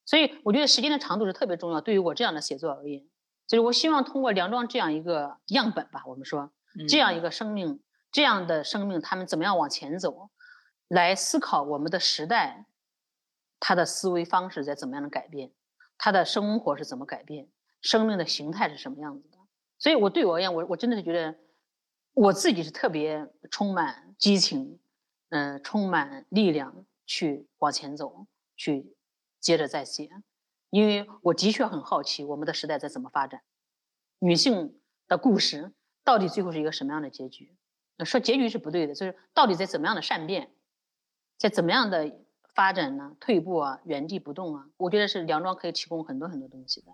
[0.06, 1.82] 所以我觉得时间的长度是特别重要。
[1.82, 3.04] 对于我这样的写作而言，
[3.46, 6.50] 就是我希望通过梁庄这样一个样本吧，我们说
[6.88, 10.30] 这样一个生命，这样的生命，他们怎么样往前走，
[10.86, 12.66] 来思考我们的时代，
[13.58, 15.50] 他的思维方式在怎么样的改变，
[15.98, 17.48] 他的生活是怎么改变，
[17.80, 19.38] 生命的形态是什么样子的。
[19.78, 21.36] 所以，我对我而言，我我真的是觉得
[22.12, 24.78] 我自己是特别充满激情，
[25.30, 28.94] 嗯，充满力量去往前走，去。
[29.40, 30.08] 接着再写，
[30.70, 33.42] 因为我的确很好奇我们的时代在怎么发展，
[34.20, 35.72] 女性的故事
[36.04, 37.56] 到底最后是一个什么样的结局？
[38.04, 40.50] 说结局是不对的，就是到底在怎么样的善变，
[41.38, 42.12] 在怎么样的
[42.54, 43.16] 发展呢？
[43.20, 44.66] 退步啊，原地不动啊？
[44.76, 46.92] 我觉得是梁庄可以提供很多很多东西的。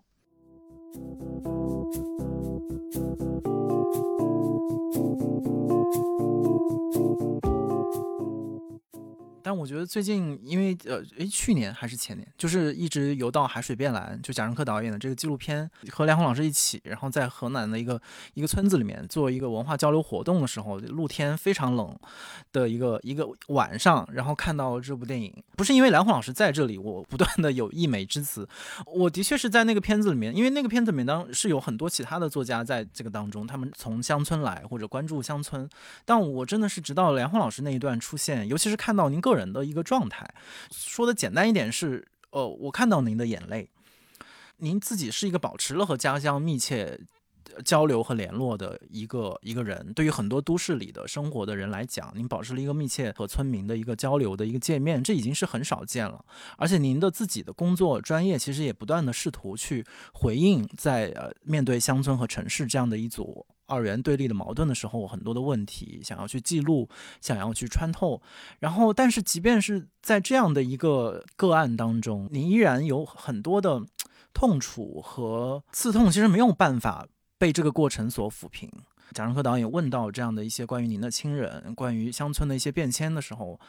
[9.48, 17.98] 但我觉得最近，因为呃，诶，去年还是前年，就是一直游到海水变蓝，就贾樟柯导演的这个纪录片，和梁红老师一起，然后在河南的一个
[18.34, 21.98] 一个村子里面做一个文化交流活动的时候，露天非常冷
[22.52, 28.46] 的一个一个晚上，然后看到这部电影，不是因为梁红老师在这里，我不断的有溢美之词，
[28.84, 35.66] 我的确是在那个片子里面，因为那个片子里面当是有很多其他的作家在这个当中，他们从乡村来或者关注乡村，
[36.04, 39.37] 但我真的是直到梁红老师那一段出现，尤其是看到您个人。
[39.38, 40.28] 人的一个状态，
[40.70, 43.70] 说的简单一点是，呃，我看到您的眼泪，
[44.58, 47.00] 您自己是一个保持了和家乡密切
[47.64, 49.92] 交流和联络的一个一个人。
[49.94, 56.24] 对于很多都市里的生活的人来讲，您保持了一个密切和村民的一个交流的一个界面，这已经是很少见了。
[56.56, 63.46] 而且您的自己的工作专业，其实也不断的试图去回应，在呃面对乡村和城市这样的一组。
[63.68, 66.88] 二元对立的矛盾的时候，我很多的问题想要去记录，
[67.20, 68.20] 想要去穿透。
[68.58, 73.82] 然后，但是即便是在这样的一个个案当中，你依然有很多的
[74.32, 77.06] 痛楚和刺痛，其实没有办法
[77.38, 78.68] 被这个过程所抚平。
[79.12, 83.60] 贾樟柯导演问到这样的一些关于您的亲人、关于乡村的一些变迁的时候，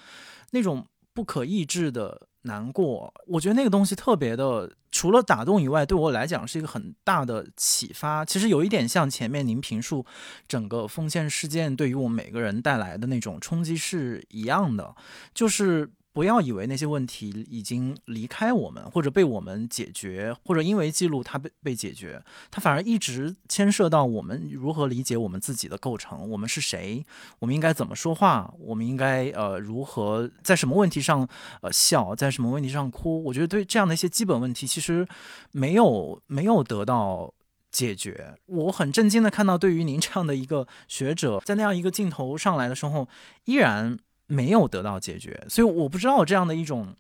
[0.51, 2.28] 那种不可抑制的。
[2.43, 8.23] 难过，我觉得那个东西特别的，除了打动以外，对我来讲是一个很大的启发。
[8.23, 10.06] 其实有一点像前面您评述
[10.47, 14.95] 整个奉献事件对于我们每个人带来的那种冲击是一样的，
[15.34, 15.89] 就是。
[16.11, 27.05] 不要以为那些问题已经离开我们，或者被我们解决，或者因为记录它被被解决，它反而一直牵涉到我们如何理解我们自己的构成，我们是谁，
[27.37, 31.27] 我们应该怎么说话，我们应该呃如何在什么问题上
[31.61, 33.23] 呃笑，在什么问题上哭？
[33.25, 35.07] 我觉得对这样的一些基本问题，其实
[35.51, 37.33] 没有没有得到
[37.71, 38.33] 解决。
[38.47, 43.07] 我很震惊的看到，对于您这样的一个学者，在那样一个镜头上来的时候，
[43.45, 43.99] 依然。
[44.29, 46.93] 没有得到解决，所以我不知道这样的一种，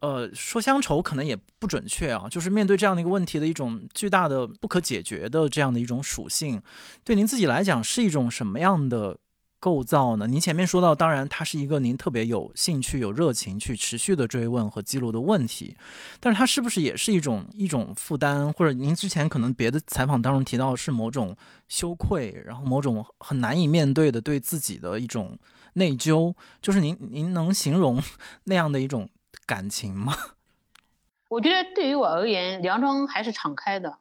[0.00, 2.28] 呃，说乡愁可能也不准确啊。
[2.30, 6.60] 就是面对这样的一个问题的一种巨大的不可解决的这样的一种属性，
[7.02, 9.16] 对您自己来讲是一种什么样的
[9.58, 10.26] 构造呢？
[10.26, 15.74] 您前面说到，当然它是一个您特别有兴趣、有热情去持续的追问和记录的问题，
[16.20, 18.52] 但是它是不是也是一种一种负担？
[18.52, 21.34] 或者您之前可能别的采访当中提到是某种
[21.68, 25.38] 羞愧，然后某种很难以面对的对自己的一种。
[25.74, 28.02] 内疚，就是您您能形容
[28.44, 29.08] 那样的一种
[29.46, 30.14] 感情吗？
[31.28, 33.98] 我觉得对于我而言，梁庄还是敞开的，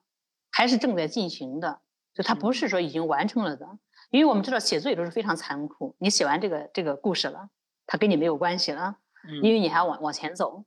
[0.52, 1.82] 还是正在进行的，
[2.14, 3.78] 就它不是说已经完成了的。
[4.10, 7.50] 因为我们知道写作也都是非常残酷，你写完这个这个故事了，
[7.86, 8.96] 它跟你没有关系了，
[9.44, 10.66] 因为你还往往前走。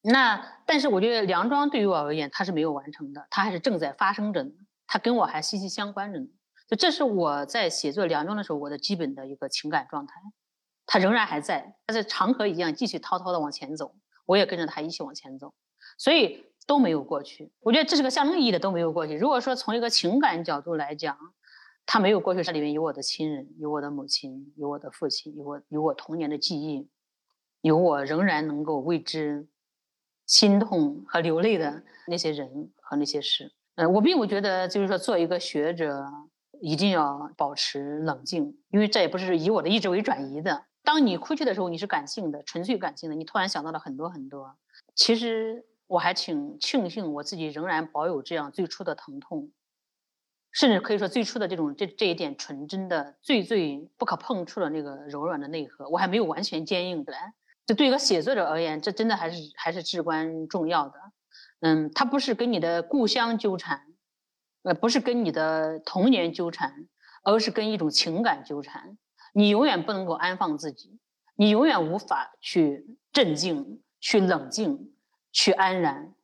[0.00, 4.50] 那但是我觉得梁庄对于我而言，它是没有完成的，它还是正在发生着呢，
[4.86, 6.26] 它跟我还息息相关着呢。
[6.70, 10.14] 就这是我在写作梁庄的时候，我的基本的一个情感状态，
[10.86, 13.92] 他仍然还在，他在长河一样继续滔滔的往前走，
[14.24, 15.52] 我也跟着他一起往前走，
[15.98, 17.50] 所以都没有过去。
[17.58, 19.16] 我觉得这是个象征意义的都没有过去。
[19.16, 21.18] 如果说从一个情感角度来讲，
[21.86, 26.88] 他没有过去，这里面有我的亲人，有我的母亲，有我的父亲，有我有我童年的记忆，
[27.62, 29.48] 有我仍然能够为之
[30.24, 33.52] 心痛和流泪的那些人和那些事。
[33.74, 36.06] 嗯，我并不觉得就是说做一个学者。
[36.60, 40.66] 一定要保持冷静，因为这也不是以我的意志为转移的。
[40.82, 44.56] 当你哭泣的时候，你是感性的，纯粹感性的，你突然想到了很多很多。
[44.94, 49.50] 其实我还挺庆幸我自己仍然保有这样最初的疼痛，
[50.52, 57.34] 甚至可以说最初的这种这这一点纯真的、最最不可碰触的那个柔软的内核，我还没有完全坚硬起来。
[57.66, 60.98] 这对一个写作者而言，这真的还是还是至关重要的。
[61.60, 63.86] 嗯，他不是跟你的故乡纠缠，
[64.62, 66.86] 呃，不是跟你的童年纠缠，
[67.22, 68.98] 而是跟一种情感纠缠。
[69.32, 70.98] 你永远不能够安放自己，
[71.36, 74.92] 你永远无法去镇静、去冷静、
[75.32, 76.14] 去安然。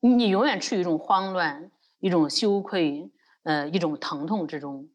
[0.00, 3.10] 你永远处于一种慌乱、一种羞愧、
[3.42, 4.88] 呃，一种疼痛之中。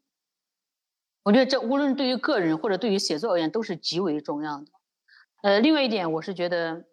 [1.24, 4.66] 我觉得这无论对于个人或者对于写作而言都是极为重要的。
[5.42, 6.84] 呃，另外一点，我是觉得，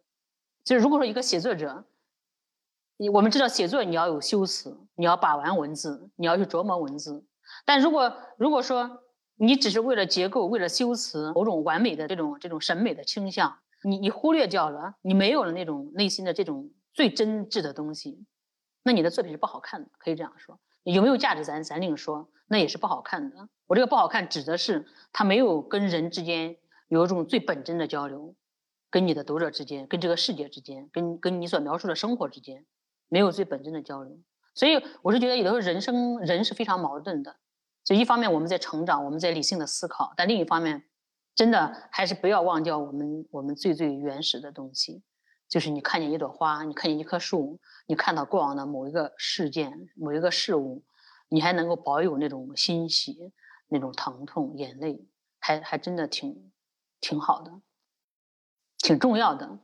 [0.63, 1.85] 就是如果说一个写作者，
[3.09, 7.25] 我们知道写作你要有修辞，你要把玩文字，你要去琢磨文字。
[7.65, 9.03] 但如果如果说
[9.35, 16.71] 你只是为了结构、为了修辞某种完美的这种这种审美的倾向，你你忽略掉了，你没有了那种内心的这种。
[16.93, 18.25] 最真挚的东西，
[18.83, 20.59] 那你的作品是不好看的，可以这样说。
[20.83, 22.29] 有没有价值，咱咱另说。
[22.47, 23.47] 那也是不好看的。
[23.67, 26.57] 我这个不好看，指的是它没有跟人之间
[26.89, 28.35] 有一种最本真的交流，
[28.89, 32.65] 跟你的读者之间，跟这个世界之间，跟跟你所描述的生活之间，
[33.11, 34.17] 没有最本真的交流。
[34.55, 37.35] 所以我是觉得，有的时候人生人是非常矛盾的。
[37.83, 40.83] 就一方面我们在成长，我们在理性的思考，但另一方面，
[41.35, 45.03] 真的还是不要忘掉我们我们最最原始的东西。
[45.49, 50.81] 就是你看见一朵花，你看见一棵树，你看到过往的某一个事件、某一个事物，
[51.27, 53.33] 你还能够保有那种欣喜、
[53.67, 55.05] 那种疼痛、眼泪，
[55.39, 56.51] 还还真的挺
[57.01, 57.51] 挺好的，
[58.77, 59.59] 挺重要的。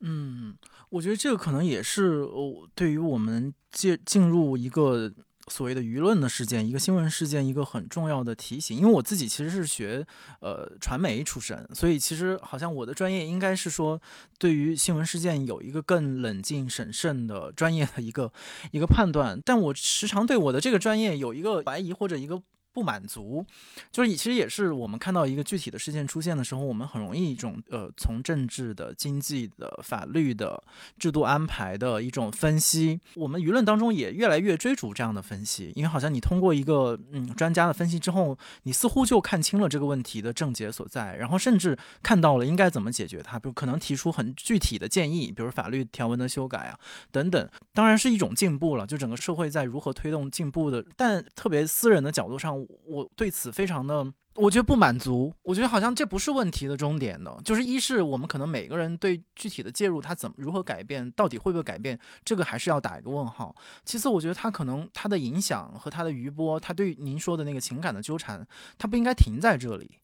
[0.00, 0.56] 嗯，
[0.88, 2.26] 我觉得这个可能也是
[2.74, 5.12] 对于我们进进入一个。
[5.48, 8.78] 所谓的舆论的事件，一个新闻事件，一个很重要的提醒。
[8.78, 10.06] 因为我自己其实是学
[10.38, 14.00] 呃传媒出身，所以其实好像我的专业应该是说，
[14.38, 18.32] 对于新闻事件有一个更冷静审慎的专业的一个
[18.70, 19.40] 一个判断。
[19.44, 22.40] 但我时常对我的这个专业有一个怀疑或者一个。
[22.72, 23.44] 不满足，
[23.90, 30.62] 就是其实也是我们看到一个具体的事件出现的时候，我们很容易一种呃，从政治的、经济的、法律的、
[30.98, 33.00] 制度安排的一种分析。
[33.16, 46.78] 我们舆论当中也越来越追逐这样的分析，因为好像你通过一个嗯专家的分析之后，你似乎就看清了这个问题的症结所在，然后甚至看到了应该怎么解决它，比如可能提出很具体的建议，比如法律条文的修改啊
[47.10, 47.50] 等等。
[47.72, 52.59] 当然是一种进步了，就整个社会在如何推动进步的，但特别私人的角度上。
[52.84, 55.32] 我对此非常的，我觉得不满足。
[55.42, 63.54] 我觉得好像这不是问题的终点的，就是一是我们可能每个人对具体的介入，他怎么如何改变，到底会不会改变，这个还是要打一个问号。
[63.84, 68.46] 其次，我觉得他可能他的影响和他的余波，他对您说的那个情感的纠缠，
[68.78, 69.98] 它不应该停在这里。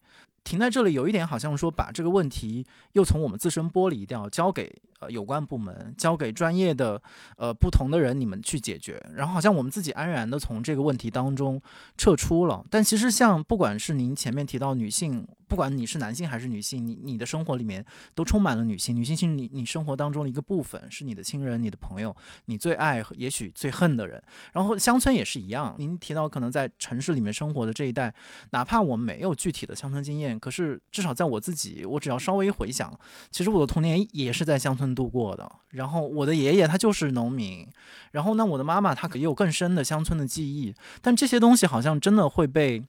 [0.47, 7.03] 停在这里有一点好像说把这个问题又从我们自身剥离掉，交给呃有关部门，交给专业的
[7.37, 9.05] 呃不同的人，你们去解决。
[9.13, 11.61] 然后好像我们自己安然的从这个问题当中
[11.97, 12.65] 撤出了。
[12.71, 15.27] 但其实像不管是您前面提到女性。
[15.49, 18.97] 不管你是男性还是女性，你你的生活里面都充满了女性。
[18.97, 22.13] 女性是你你生活当中的一个部分，是你的亲人、你的朋友，
[22.47, 24.21] 你最爱也许最恨的人。
[24.55, 28.13] 然后乡村也是一样，您提到可能在城市里面生活的这一代，
[28.51, 32.99] 哪怕我们没有具体的乡村经验，可是至少在我自己，我只要稍微回想，
[33.31, 35.51] 其实我的童年也是在乡村度过的。
[35.71, 37.67] 然后我的爷爷他就是农民，
[38.13, 42.83] 然后那，我的妈妈她可也有更深的乡村的记忆，但这些东西好像真的会被。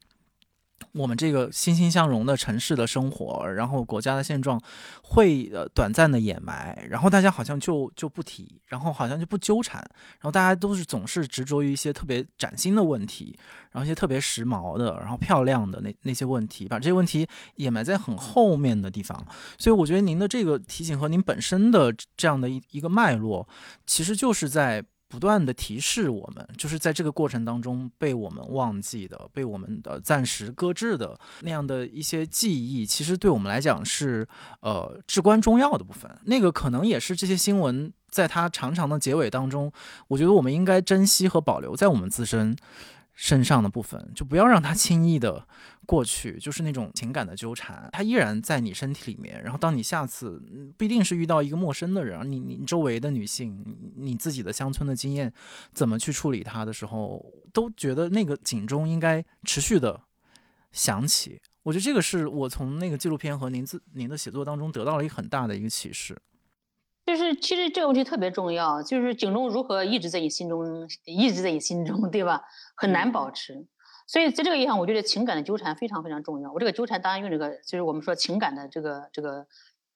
[0.93, 4.59] 我们这个欣欣向荣的城市的生活，然后国家的现状，
[5.03, 13.37] 会呃短暂的掩埋，然后大家好像就就不提，然后好像就不纠缠，然后大家都是总是执着于一些特别崭新的问题，
[13.71, 19.23] 然后一些特别时髦的，然后漂亮的那那些问题，把这些问题掩埋在很后面的地方。
[19.57, 23.47] 所以我觉得您的这个提醒和您本身的这样的一一个脉络，
[23.85, 24.83] 其实就是在。
[25.10, 34.28] 不断的提示我们，就是在这个过程当中被我们忘记的、被我们的暂时搁置的那样的一些记忆，其实对我们来讲是
[34.62, 36.12] 呃至关重要的部分。
[36.26, 39.72] 那个可能也是这些新闻在它长长的结尾当中，
[40.10, 42.56] 我觉得我们应该珍惜和保留在我们自身。
[43.19, 45.47] 身上的部分就不要让它 轻易的
[45.88, 49.41] 过去，就是那种情感的纠缠，它依然在你身体里面。
[49.43, 50.39] 然后当你下次
[50.78, 53.65] 不一定是遇到一个陌生的人，你你周围的女性，
[53.95, 55.34] 你自己的乡村的经验，
[55.74, 59.99] 怎么去处理它的时候，都觉得那个警钟应该持续的
[60.72, 61.41] 响起。
[61.63, 66.15] 我觉得这个是我从那个纪录片和您自您的写作当中得到了一个很大的一个启示。
[67.08, 72.43] 就是其实这个问题特别重要，就是警钟如何一直在你心中，一直在你心中，对吧？
[72.76, 73.66] 很难保持。
[74.05, 76.51] 所以在这个意义上，我觉得情感的纠缠非常非常重要。
[76.51, 79.47] 我这个纠缠当然用这个，就是我们说情感的这个这个，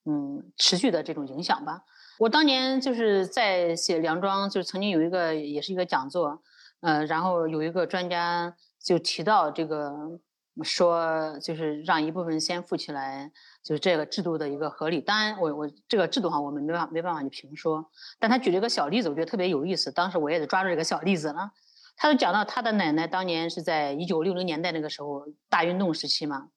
[0.06, 1.84] 嗯，持续的这种影响吧。
[2.18, 6.42] 我当年就是在写梁庄，就是曾经有一个也是一个讲座，
[6.80, 10.18] 呃，然后有一个专家就提到这个。
[10.64, 13.32] 说就是让一部分先富起来，
[13.64, 15.00] 就是这个制度的一个合理。
[15.00, 17.90] 当然，我我这个制度哈，我们没办法没办法去评说。
[18.20, 19.92] 但他举了一个小例子，我觉得特别有意思。
[19.92, 21.52] 当时我也是抓住这个小例子了。
[21.96, 26.50] 他就讲到他的奶奶当年是在一九六零年代那个时候大运动时期嘛，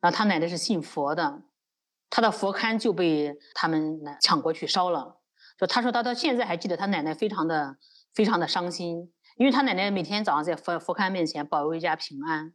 [0.00, 1.42] 然后他奶奶是信佛的，
[2.10, 5.18] 他的佛龛就被他们抢过去烧了。
[5.58, 7.76] 就他说他到现在还记得他奶奶非常的
[8.14, 12.52] 非常的伤心，因为他奶奶每天早上在佛佛龛面前保佑一家平安。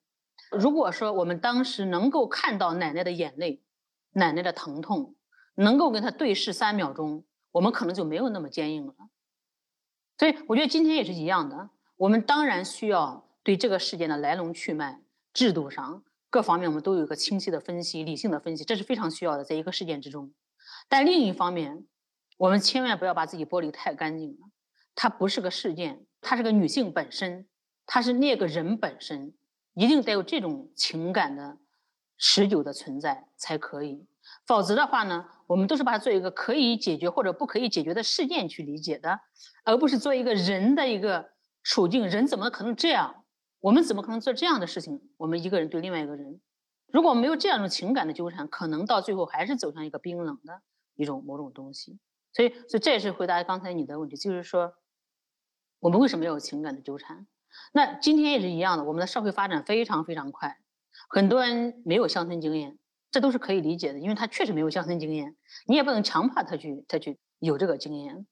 [0.52, 3.64] 如果说我们当时能够看到奶奶的眼泪、
[4.12, 5.16] 奶奶的疼痛，
[5.56, 8.93] 能够跟她对视三秒钟，我们可能就没有那么坚硬了。
[10.18, 15.02] 所以我觉得今天也是一样的，我们当然需要对这个事件的来龙去脉、
[15.34, 20.34] 制度上各方面，我们都有一个清晰的分析、理性的分析，这是非常需要的，在一个事件之中。
[20.89, 21.86] 但另一方面，
[22.38, 24.38] 我们千万不要把自己剥离太干净了。
[24.95, 27.48] 它不是个事件，它是个女性本身，
[27.86, 29.34] 它是那个人本身。
[29.78, 31.59] 一定得有这种情感的
[32.17, 34.07] 持久的存在才可以，
[34.47, 39.19] 否则的话呢，我们都是把它做一个可以解决或者不可以解决的事件去理解的，
[39.63, 41.30] 而不是做一个人的一个
[41.61, 42.07] 处境。
[42.07, 43.23] 人怎么可能这样？
[43.59, 44.99] 我们怎么可能做这样的事情？
[45.15, 46.41] 我们一个人对另外一个人，
[46.88, 50.63] 如果没有这样的情感的纠缠，可能到最后还是走向一个冰冷的
[50.95, 51.99] 一种某种东西。
[52.34, 54.73] 所以，所以这也是回答刚才你的问题，就是说，
[55.80, 57.28] 我们为什么要有情感的纠缠？
[57.74, 60.58] 那今天也是一样的，我们的社会发展非常非常快，
[61.10, 62.78] 很多人没有乡村经验，
[63.12, 65.36] 这都是可以理解的，因为他确实没有乡村经验，
[65.68, 68.26] 你也不能强迫他去他去有这个经验。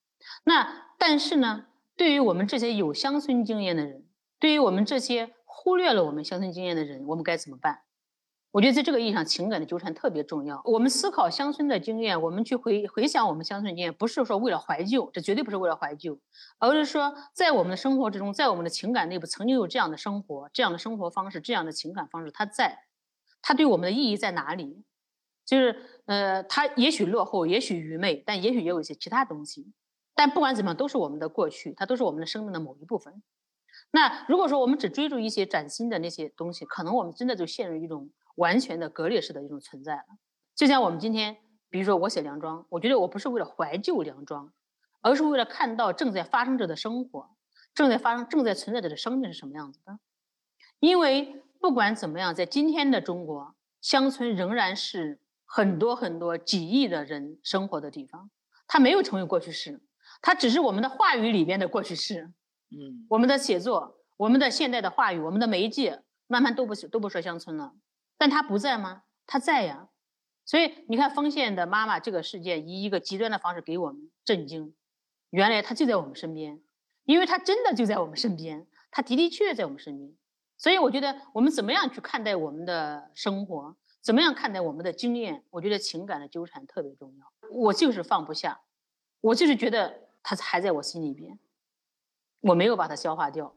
[0.43, 1.65] 那但是呢，
[1.95, 4.05] 对于我们这些有乡村经验的人，
[4.39, 7.82] 对于我们这些忽略了我们乡村经验的人，我们该怎么办？
[8.56, 10.62] 我觉得在这个意义上，情感的纠缠特别重要。
[10.64, 16.18] 我们思考乡村的经验，我们去回回想我们乡村经验，不是说为了怀旧，这绝对不是为了怀旧，
[16.58, 22.86] 而是说在我们的生活之中，在我们的情感内部，曾经有这样的生活、这样的生活方式、这样的情感方式，它在，
[23.41, 24.86] 它对我们的意义在哪里？
[25.45, 25.76] 就是
[26.06, 29.74] 呃，它也许落后，也许愚昧，但也许也有一些其他东西。
[30.16, 33.22] 但不管怎么样，都是我们的过去，它都是我们的生命的某一部分。
[33.91, 38.10] 那如果说我们只追逐一些崭新的那些东西，可能我们真的就陷入一种。
[38.36, 40.05] 完全的割裂式的一种存在了，
[40.55, 41.38] 就像我们今天，
[41.69, 44.51] 比如说我写梁庄，我觉得我不是为了怀旧梁庄，
[45.01, 47.29] 而是为了看到正在发生着的生活，
[47.73, 49.99] 正在发生、正在存在着的生命是什么样子的。
[50.79, 58.29] 因为不管怎么样，在今天的中国，乡村仍然是很多很多几亿的人生活的地方，
[58.67, 59.81] 它没有成为过去式，
[60.21, 62.33] 它只是我们的话语里边的过去式。
[62.71, 67.73] 嗯，我们的写作、我们的现代的话语、我们的媒介，慢慢都不都不说乡村了。
[68.18, 69.03] 但他不在吗？
[69.28, 69.89] 他在呀，
[70.45, 74.76] 所以你看丰县的妈妈这个事件，以一个极端的方式给我们震惊。
[75.32, 76.61] 原来他就在我们身边，
[77.03, 80.16] 因为他真的就在我们身边，他的的确确在我们身边。
[80.57, 87.49] 所以我觉得我们怎么样去看待我们的生活，怎么样看待我们的经验，我觉得情感的纠缠特别重要。
[87.51, 88.61] 我就是放不下，
[89.20, 91.38] 我就是觉得他还在我心里边，
[92.41, 93.53] 我没有把它消化掉。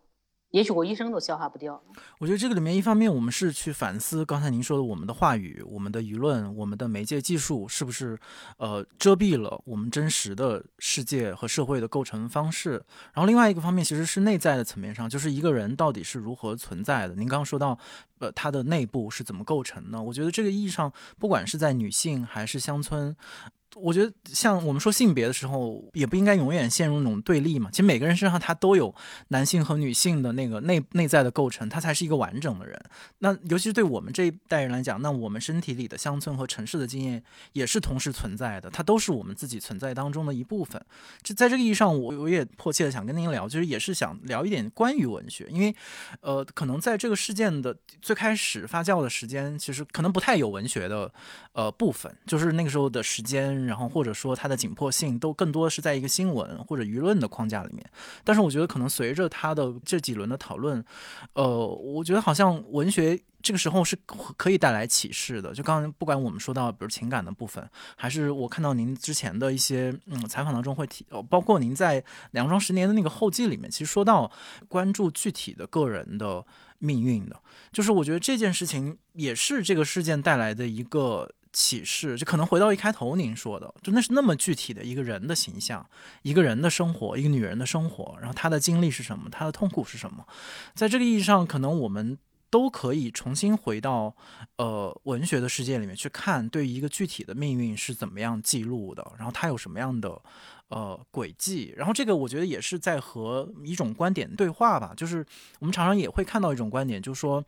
[0.51, 1.83] 也许我一生都消化不掉。
[2.19, 8.19] 我觉得这个里面，一方面我们是去反思刚才您说的，我们的话语、我们的舆论、我们的媒介技术是不是
[8.57, 12.83] 呃遮蔽了我们真实的世界和社会的构成方式。
[13.13, 17.15] 然后另外一个方面，其实是内在的层面上，就是一个人到底是如何存在的。
[17.15, 17.79] 您刚刚说到，
[18.19, 20.03] 呃，他的内部是怎么构成的？
[20.03, 23.15] 我觉得这个意义上，不管是在女性还是乡村。
[23.75, 27.71] 我觉得像我们说性别的时候，也不应该永远陷入那种对立嘛。
[27.71, 28.93] 其实每个人身上他都有
[29.29, 32.81] 男性和女性的那个内内在的构成，他才是一个完整的人。
[33.19, 40.83] 那尤其是对我们这一代人来讲，那我们身体里的乡村和城市的经验也是同时存在的，它都是我们自己存在当中的一部分。
[41.23, 45.75] 这在这个意义上，我我也迫切的想跟您聊，就是也是想聊一点关于文学，因为
[46.21, 51.13] 呃，可能在这个事件的最开始发酵的时间，其实可能不太有文学的
[51.53, 53.58] 呃部分，就是那个时候的时间。
[53.67, 57.85] 然后或者说它的紧迫性都更多是在一个新闻或者舆论的框架里面，
[58.25, 60.85] 但是我觉得可能随着它的这几轮的讨论，
[61.35, 63.97] 呃，我觉得好像文学这个时候是
[64.37, 65.55] 可以带来启示的。
[65.55, 72.03] 就刚刚不管我们说到比如情感的部分，还是我看到您之前的一些嗯采访当中会提，包括您在
[72.33, 74.31] 两双十年的那个后记里面，其实说到
[74.69, 76.45] 关注具体的个人的
[76.79, 77.41] 命运的，
[77.73, 81.31] 就是我觉得这件事情也是这个事件带来的一个。
[81.61, 85.85] 启示就可能回到一开头您说的，就那是那么具体的一个人的形象，
[86.23, 90.25] 一个人的生活，一个女人的生活，然后她的经历是什么，她的痛苦是什么，
[90.73, 92.17] 在这个意义上，可能我们
[92.49, 94.15] 都可以重新回到
[94.59, 100.23] 呃文学的世界里面去看，对于一个具体的命运是怎么样记录的，然后它有什么样的
[100.69, 105.27] 呃轨迹，然后这个我觉得也是在和一种观点对话吧，就是
[105.59, 107.45] 我们常常也会看到一种观点，就是说。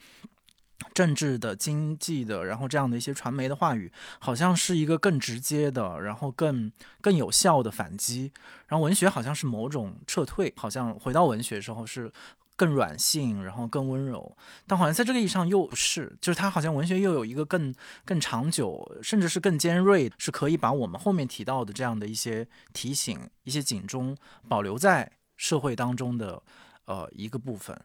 [0.95, 6.71] 政治的、经济的，然后这样的一些传媒的话语，好像是一个更直接的，然后更
[7.01, 8.33] 更有效的反击。
[8.67, 12.11] 然后文学好像是某种撤退，好像回到文学时候是
[12.57, 14.37] 更软性，然后更温柔。
[14.67, 17.75] 但好像在这个意义上又不是，就是它好像文学又有一个更
[18.05, 24.17] 更长久，甚至是更尖锐，是可以把我们后面提到的这样的一些提醒、一些警钟
[24.49, 26.43] 保留在社会当中的
[26.85, 27.79] 呃一个部分。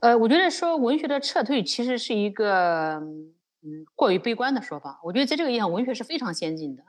[0.00, 2.98] 呃，我觉得说文学的撤退其实是一个
[3.62, 4.98] 嗯过于悲观的说法。
[5.04, 6.82] 我觉得在这个意义上，文学是非常先进的。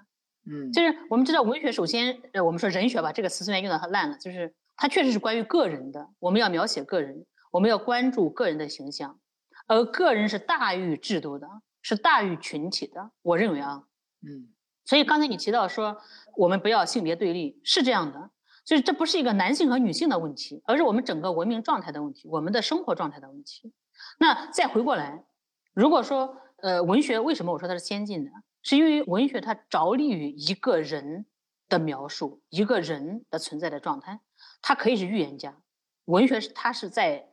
[0.50, 6.10] 嗯，就是我们知道文学，首先呃我们说人学吧，这个词虽然用的很烂了，就是它确实是关于个人的。
[6.20, 9.20] 我们要描写个人，我们要关注个人的形象，
[9.68, 11.48] 而个人是大于制度的，
[11.82, 13.12] 是大于群体的。
[13.22, 13.84] 我认为啊，
[14.26, 14.48] 嗯，
[14.86, 15.98] 所以刚才你提到说
[16.38, 18.32] 我们不要性别对立，是这样的。
[18.64, 23.74] 就是这不是一个男性和女性的问题，而是我们整个文明状态的问题，我们的生活状态的问题。
[24.20, 25.26] 那再回过来，
[25.74, 28.32] 如果说呃文学为什么我说它是先进的，
[28.62, 31.26] 是因为文学它着力于一个人
[31.68, 34.20] 的描述，一个人的存在的状态，
[34.62, 35.58] 它可以是预言家。
[36.06, 37.30] 文学是它是在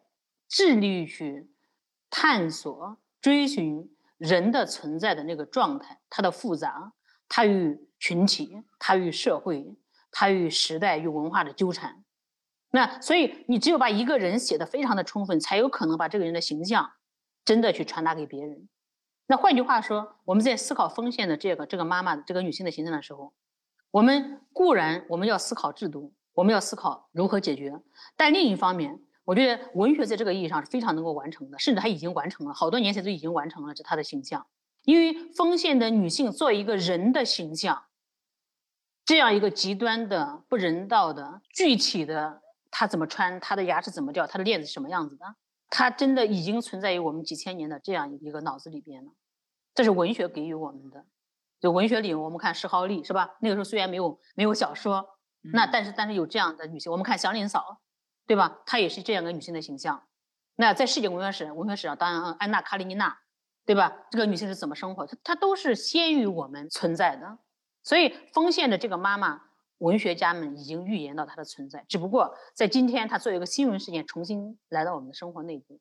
[0.48, 1.50] 致力于去
[2.10, 6.92] 探索、追寻人的存在的那个状态，它的复杂，
[7.28, 9.76] 它与群体，它与社会。
[10.20, 12.02] 它与时代与文化的纠缠，
[12.72, 16.90] 那所以你只有把一个人写的非常的充分，才有可能把这个人的形象
[17.44, 18.68] 真的去传达给别人。
[19.28, 23.32] 那换句话说，我们在思考丰县的这个这个妈妈这个女性的形象的时候，
[23.92, 27.80] 我们固然我们要思考制度，我们要思考如何解决，
[28.16, 34.44] 但另一方面，我觉得文学在这个意义上是非常能够完成的，甚至它已经完成了，好多年前就已经完成了这她的形象，
[34.82, 37.84] 因为丰县的女性做一个人的形象。
[39.08, 45.24] 这样一个极端的、不人道的、具体的，他怎么穿，他的牙齿怎么掉，他的链子什么样子的，
[45.70, 49.10] 他真的已经存在于我们几千年的这样一个脑子里边了。
[49.74, 51.06] 这是文学给予我们的。
[51.58, 53.30] 就文学里，我们看石浩丽是吧？
[53.40, 55.02] 那个时候虽然没有没有小说，
[55.54, 56.92] 那但是但是有这样的女性。
[56.92, 57.80] 我们看祥林嫂，
[58.26, 58.58] 对吧？
[58.66, 60.06] 她也是这样一个女性的形象。
[60.56, 63.16] 那在世界文学史文学史上，当然安娜·卡列尼娜，
[63.64, 63.90] 对吧？
[64.10, 65.06] 这个女性是怎么生活？
[65.06, 67.38] 她她都是先于我们存在的。
[67.88, 69.40] 所以，丰县的这个妈妈，
[69.78, 71.86] 文学家们已经预言到她的存在。
[71.88, 75.80] 只不过，在今天，她作为一个新闻事件，重新来到我们的生活内部。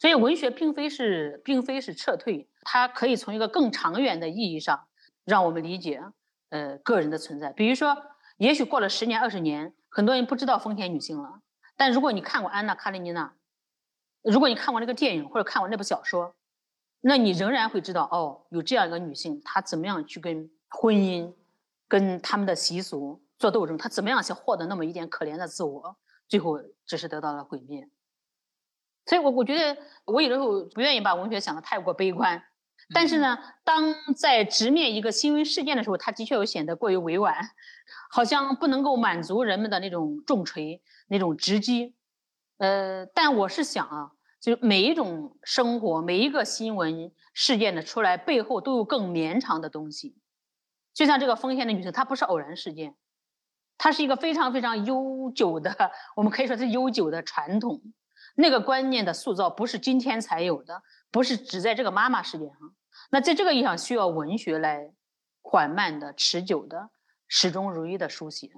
[0.00, 4.88] 所以，文学并非是，并非是撤退，它可以从一个更长远的意义上，
[5.24, 6.02] 让我们理解，
[6.48, 7.52] 呃，个人的存在。
[7.52, 7.96] 比如说，
[8.38, 11.42] 也许过了十年、二十年，很多人不知道丰田女性了。
[11.76, 13.34] 但如果你看过《安娜·卡列尼娜》，
[14.32, 16.34] 如果你看过那个电影或者看过那部小说，
[17.00, 20.50] 那你仍然会知道，哦，有这样一个女性，她怎么样去跟。
[20.72, 21.34] 婚姻
[21.88, 25.96] 跟他们的习俗做斗争，他怎么样想获得那么一点可怜的自我，
[26.28, 27.88] 最后只是得到了毁灭。
[29.04, 32.42] 所以，我我觉得我有的时候不愿意把文学想的太过悲观，
[32.94, 37.34] 但是呢，当在直面一个新闻事件的时候，他的确又显得过于委婉，
[38.10, 41.94] 好像不能够满足人们的那种重锤、那种直击。
[42.58, 50.16] 呃，但我是想啊，就每一种生活、每一个新闻事件的出来背后，都有更绵长的东西。
[50.94, 52.94] 就像这个丰县的女性，她不是偶然事件，
[53.78, 57.80] 她是一个非常非常悠久的，我们可以说是悠久的传统。
[58.34, 62.74] 那个观念的塑造不是今天才有的，不是只在这个妈妈事件上。
[63.10, 64.92] 那在这个意义上，需要文学来
[65.42, 66.90] 缓慢的、持久的、
[67.28, 68.50] 始终如一的书写。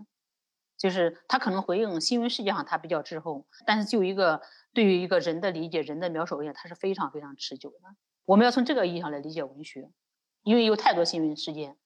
[0.76, 7.78] 就是它可能回应新闻事件上它比较滞后，但是就一个对于一个人的理解、人的描述而言，它是非常非常持久的。
[8.24, 9.88] 我们要从这个意义上来理解文学，
[10.42, 11.76] 因为有太多新闻事件。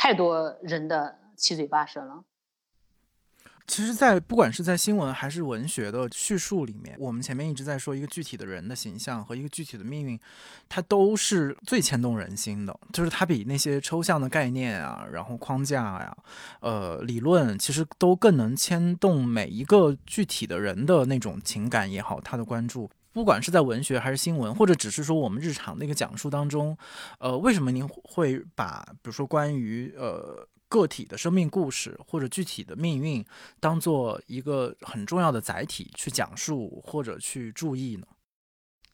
[0.00, 2.22] 太多人的七嘴八舌了。
[3.66, 10.18] 其实，在不管是在新闻还是文学的叙述里面，我们前面一直在说一个具体的人的形象和一个具体的命运，
[10.68, 12.78] 它都是最牵动人心的。
[12.92, 16.16] 就是它比那些抽象的概念啊，然后框架呀，
[16.60, 22.88] 呃，理论，其实都更能牵动每一个具体的人的那种情感也好，他的关注。
[23.18, 26.78] 不管是在文学还是新闻，或者只是说我们日常的一个讲述当中，
[27.18, 33.24] 呃，为什么您会把比如说关于呃个体的生命故事或者具体的命运
[33.58, 38.06] 当做一个很重要的载体去讲述或者去注意呢？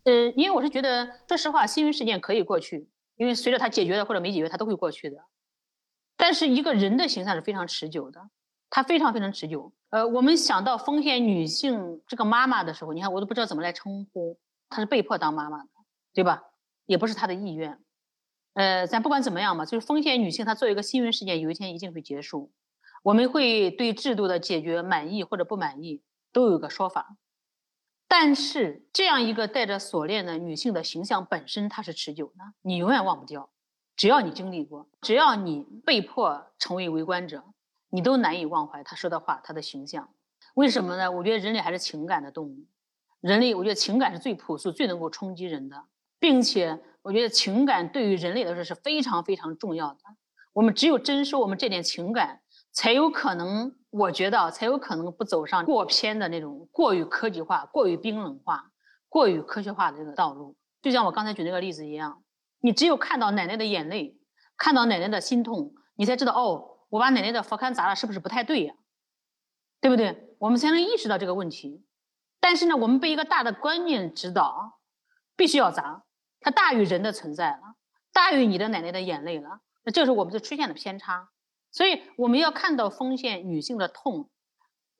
[0.04, 5.18] 呃，因为我是觉得，说实话，新闻事件可以过去，因为随着它解决了或者没解决，它都会过去的。
[6.16, 8.30] 但是一个人的形象是非常持久的。
[8.70, 9.72] 它非常非常持久。
[9.94, 14.36] 呃，我们想到丰县女性这个妈妈的时候，你看我都不知道怎么来称呼。
[14.68, 15.70] 她是被迫当妈妈的，
[16.12, 16.42] 对吧？
[16.84, 17.78] 也不是她的意愿。
[18.54, 22.50] 呃，咱不管怎么样嘛，就是风险女性她做一个新闻事件，有一天一定会结束。
[23.04, 27.16] 我们会对制度的解决满意或者不满意，都有个说法。
[28.08, 33.48] 但是这样一个带着锁链的女性的形象本身，它是持久的，你永远忘不掉。
[33.94, 37.44] 只要你经历过，只要你被迫成为围观者，
[37.94, 40.12] 你都难以忘怀他说的话，他的形象。
[40.54, 41.08] 为什么呢？
[41.12, 42.66] 我觉得人类还是情感的动物，
[43.20, 45.80] 人类我觉得情感是最朴素、最能够冲击人的，
[46.18, 50.00] 并且我觉得情感对于人类来说是非常非常重要的。
[50.52, 52.40] 我们只有珍视我们这点情感。
[52.76, 58.72] 才有可能，我觉得才有可能不走上过偏的那种过于科技化、过于冰冷化、
[59.08, 60.56] 过于科学化的这个道路。
[60.82, 62.24] 就像我刚才举那个例子一样，
[62.58, 64.18] 你只有看到奶奶的眼泪，
[64.56, 68.74] 看到奶奶的心痛，你才知道哦，我把奶奶的佛龛砸了，是不是不太对呀？
[69.80, 70.36] 对不对？
[70.38, 71.84] 我们才能意识到这个问题。
[72.38, 74.78] 但是呢，我们被一个大的观念指导，
[75.34, 76.04] 必须要砸，
[76.38, 77.74] 它大于人的存在了，
[78.12, 79.60] 大于你的奶奶的眼泪了。
[79.82, 81.30] 那这时候我们就出现了偏差。
[81.72, 84.30] 所以我们要看到丰县女性的痛，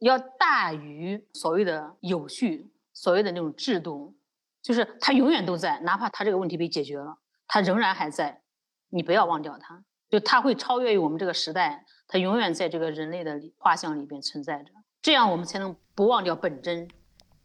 [0.00, 4.16] 要大于所谓的有序，所谓的那种制度，
[4.60, 8.42] 就是它永远都在，哪怕它这个问题被解决了，它仍然还在。
[8.88, 14.70] 你不要忘掉它，就它会超越于我们这个时代，它永远在这个人类的画像里边存在着。
[15.02, 16.88] 这样我们才能不忘掉本真，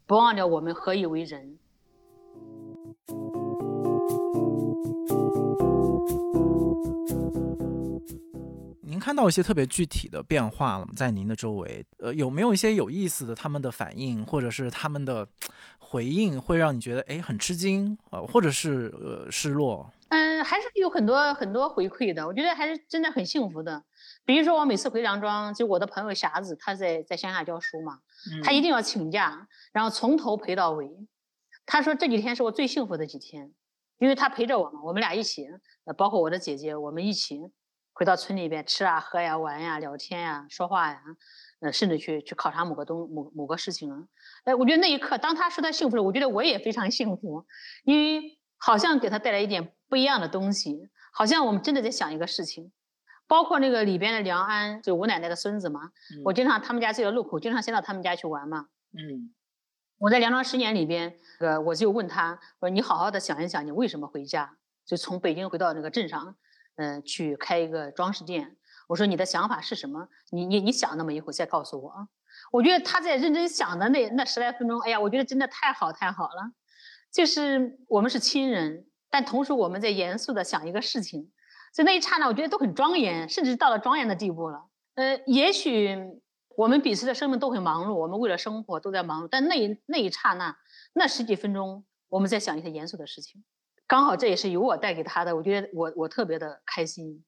[0.06, 1.58] 不忘掉我们何以为人。
[8.82, 10.92] 您看到一些特别具体的变化了吗？
[10.94, 15.26] 在您的周围，呃，有没有一些有意思的他们的反应，或者是他们的
[15.78, 19.90] 回应，会让你觉得哎很吃惊啊，或者是呃失落？
[20.10, 23.84] 嗯，还是有很多很多回馈的，我觉得还是真的很幸福的。
[24.24, 28.00] 比如说我每次回梁庄，就我的朋友霞子，他在在乡下教书嘛，
[28.44, 30.90] 他一定要请假，然后从头陪到尾。
[31.64, 33.52] 他说这几天是我最幸福的几天，
[33.98, 35.46] 因为他陪着我嘛，我们俩一起，
[35.84, 37.40] 呃，包括我的姐姐，我们一起。
[37.92, 41.02] 回到村里边吃啊喝呀玩呀聊天呀说话呀，
[41.60, 43.98] 呃甚至去去考察某个东某某个事情啊，
[44.44, 47.44] 哎我觉得那一刻当他说他幸福了，我觉得我也非常幸福，
[47.84, 52.72] 因为好像给他带来一点不一样的东西，好像我们真的在想一个事情，
[53.26, 55.90] 包括那个里边的梁安，就我奶奶的孙子嘛，
[56.24, 59.34] 我经常他们家这个路口经常先到他们家去玩嘛，嗯，
[59.98, 64.56] 我在梁庄十年里边，呃我就问他，我说你好好的想一想，你为什么回家？
[64.86, 66.36] 就从北京回到那个镇上。
[66.76, 68.56] 嗯，去开一个装饰店。
[68.88, 70.08] 我说你的想法是什么？
[70.30, 72.08] 你你你想那么一会儿再告诉我啊。
[72.50, 76.52] 我觉得他在认真想的那那十来分钟，哎呀，我觉得真的太好太好了。
[77.12, 81.30] 就是我们是亲人，但同时我们在严肃的想一个事情。
[81.72, 84.66] 在那一刹那，我觉得都很庄严，甚至到了庄严的地步了。
[84.94, 85.96] 呃，也许
[86.56, 90.56] 我们彼此的生命都很忙碌，我们为了生活都在忙碌，但那一那一刹那，
[90.94, 93.44] 那十几分钟，我们在想一些严肃的事情。
[93.86, 97.24] 刚好这也是由我带给他的，我觉得我我特别的开心，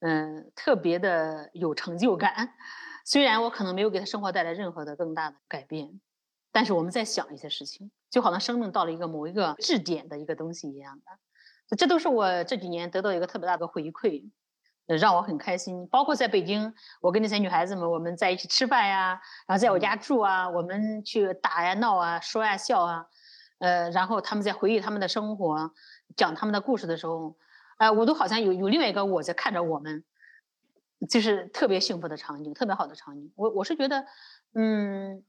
[0.00, 2.54] 嗯，特别的有成就感。
[3.04, 6.00] 虽然我可能没有给他生活带来任何的更大的改变，
[6.52, 11.76] 但是我们在想一些事情，就好像生命到了一个某一个质点的一个东西一样的。
[11.76, 14.30] 这都是我这几年得到一个特别大的回馈，
[14.86, 15.86] 让我很开心。
[15.88, 23.06] 包括在北京，我跟那些女孩子们我们在一起吃饭呀，然后在我家住啊，我们去打呀闹啊，说呀笑啊。
[23.58, 25.72] 呃，然后他们在回忆他们的生活，
[26.16, 27.36] 讲他们的故事的时候，
[27.76, 30.04] 哎，我都好像有有另外一个我在看着我们，
[31.10, 33.32] 就是特别幸福的场景，特别好的场景。
[33.34, 34.06] 我我是觉得，
[34.54, 35.24] 嗯，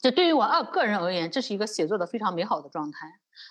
[0.00, 3.06] 这对于我二个人而言，这是一个写作的非常美好的状态。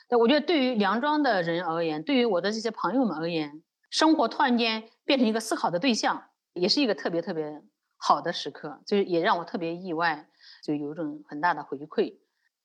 [0.07, 7.61] 但我觉得对于梁庄的人而言，对于我的这些朋友们而言，生活突然间变成一个思考的对象，也是一个特别特别
[7.97, 10.27] 好的时刻，就是也让我特别意外，
[10.63, 12.17] 就有一种很大的回馈，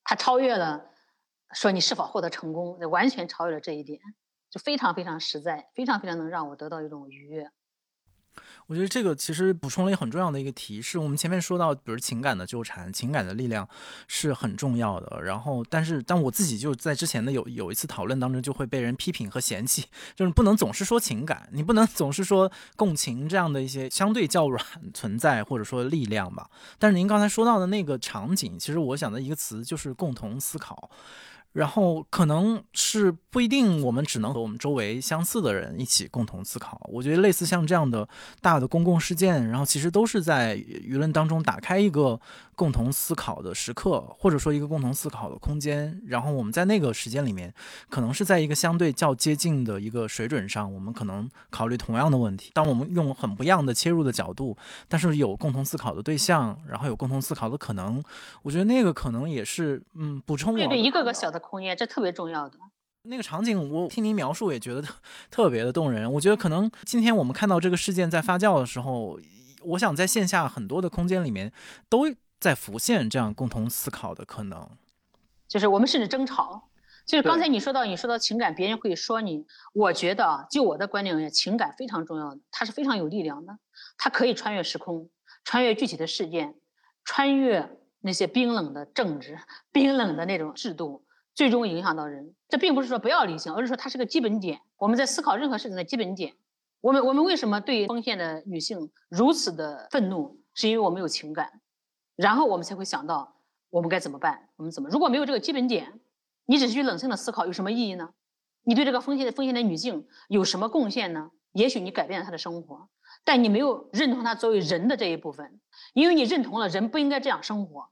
[0.02, 0.90] 它超越了。
[1.52, 4.00] 说你是否获得成功，完全超越了这一点，
[4.50, 7.48] 就非常非常实在，非常非常能让我得到一种愉悦。
[8.66, 10.98] 我觉得这个其实补充了一个很重要的一个提示。
[10.98, 13.68] 我们前面说到，比如情感的纠缠，情感的力量
[14.08, 15.22] 是很重要的。
[15.22, 24.64] 然后，但是，但我自己就在之前的有有一次讨论当中，就会被人批评和嫌弃，就是不能总是说情感，你不能总是说共情这样的一些相对较软
[24.94, 26.48] 存在或者说力量吧。
[26.78, 30.90] 但是您刚才说到的那个场景，其实我想的一个词就是共同思考。
[31.54, 36.80] 然后可能是不一定，我们只能和我们周围相似的人一起共同思考。
[36.92, 38.06] 我觉得类似像这样的
[38.40, 42.20] 大的公共事件，然后其实都是在舆论当中打开一个
[42.54, 46.00] 共同思考的时刻，或者说一个共同思考的空间。
[46.06, 47.52] 然后我们在那个时间里面，
[47.90, 52.50] 可能是在一个相对较接近的一个水准上，我们可能考虑同样的问题。
[52.54, 54.56] 当我们用很不一样的切入的角度，
[54.88, 58.02] 但是有共同思考的对象，然后有共同思考的可能，
[58.42, 62.58] 我觉得那个可能也是嗯补充我对对一个个小的空间，这特别重要的。
[63.06, 64.82] 那个场景，我听您描述也觉得
[65.30, 66.10] 特别的动人。
[66.10, 69.20] 我觉得可能今天我们看到这个事件在发酵的时候，
[69.62, 71.52] 我想在线下很多的空间里面
[71.90, 72.06] 都
[72.44, 74.68] 在浮现这样共同思考的可能。
[75.48, 76.68] 就是我们甚至争吵，
[77.06, 79.46] 就是刚才你说到你说到情感，别人会说你。
[79.72, 83.58] 我觉得，就我的观点而言，情感非常重要的，它是非常有力量的，
[83.96, 85.08] 它可以穿越时空，
[85.42, 86.54] 穿越具体的事件，
[87.02, 89.38] 穿越那些冰冷的政治、
[89.72, 91.02] 冰冷的那种制度。
[91.34, 94.60] 最终影响到人，这并不是说不要理性，而是说它是个基本点。
[94.76, 96.34] 我们在思考任何事情的基本点。
[96.82, 100.38] 我们我们为什么对丰县的女性如此的愤怒？
[100.52, 101.60] 是因为我们有情感，
[102.16, 103.36] 然后我们才会想到
[103.70, 104.48] 我们该怎么办？
[104.56, 104.88] 我们怎么？
[104.88, 106.00] 如果没有这个基本点，
[106.46, 108.14] 你只是去冷静的思考，有什么意义呢？
[108.62, 111.30] 你对这个风险的风险的女性有什么贡献呢？
[111.52, 112.88] 也许你改变了她的生活，
[113.24, 115.60] 但你没有认同她作为人的这一部分，
[115.92, 117.88] 因为你认同了人不应该这样生活，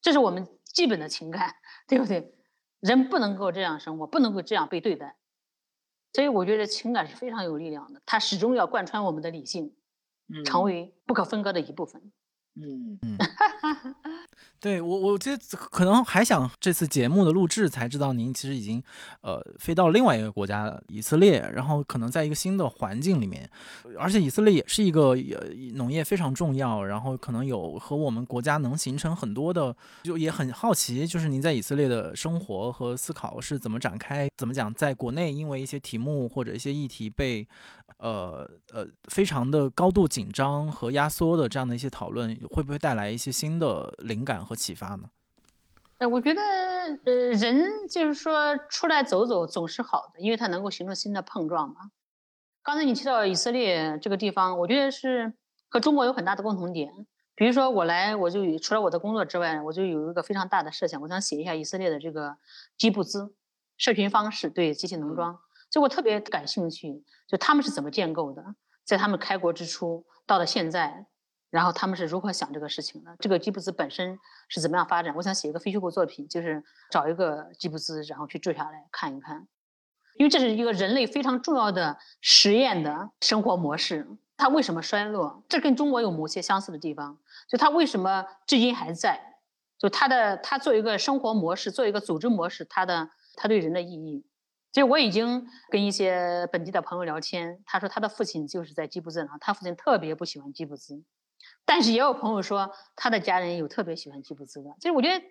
[0.00, 1.54] 这是我们基本的情感，
[1.86, 2.34] 对不对？
[2.80, 5.16] 人不能够这样生活，不能够这样被对待，
[6.12, 9.74] 所以我觉得情感是非常有力量的，它始终要贯穿我们的理性，
[10.44, 12.00] 成为不可分割的一部分。
[12.02, 12.12] 嗯
[12.60, 13.18] 嗯。
[14.60, 18.82] 对我，我觉得可能还想这次节目的录制才知道，您其实已经，
[19.20, 23.48] 呃，飞到另外一个国家以色列，然后可能在一个新的环境里面，
[23.96, 25.14] 而且以色列也是一个
[25.74, 34.28] 农业非常重要，然后可能有和我们国家能形成很多的，就也很好奇，就是您在以色列的生活和思考是怎么展开？
[34.36, 34.74] 怎么讲？
[34.74, 37.46] 在国内因为一些题目或者一些议题被，
[37.96, 44.44] 呃呃，非常的高度紧张和压缩的这样的一些讨论，会不会带来一些新的灵感？
[44.44, 45.10] 和启发呢？
[45.98, 46.40] 呃，我觉得，
[47.04, 51.90] 呃，人就是说出来走走总是好的，因为它能够形成新的碰撞嘛。
[52.62, 55.32] 刚才你提到以色列这个地方，我觉得是
[55.68, 56.92] 和中国有很大的共同点。
[57.34, 62.36] 比如说我来，我就除了我的工作之外，我就有一个非常大的设想，我想写一下以色列的这个
[62.76, 63.32] 基布兹
[63.76, 65.38] 社群方式，对集体农庄，
[65.70, 68.44] 就我特别感兴趣，就他们是怎么建构的，
[68.84, 71.06] 在他们开国之初到了现在。
[71.50, 73.16] 然后他们是如何想这个事情的？
[73.18, 74.18] 这个吉布兹本身
[74.50, 75.14] 是怎么样发展？
[75.16, 79.48] 我想写一个非虚构作品，就是找一个吉布兹，然后去住下来看一看，
[80.18, 84.06] 因为这是一个人类非常重要的实验的生活模式。
[84.36, 85.42] 它为什么衰落？
[85.48, 87.18] 这跟中国有某些相似的地方。
[87.48, 89.18] 就它为什么至今还在？
[89.78, 94.26] 就它的它做一个生活模式，做一个组织模式，它的它对人的意义。
[94.78, 101.02] 其实我已经跟一些本地的朋友聊天，他说他的父亲就是在吉布兹，他父亲特别不喜欢吉布兹。
[101.64, 104.70] 但是也有朋友说，他的家人有特别喜欢吉布兹的。
[104.78, 105.24] 其实我觉得，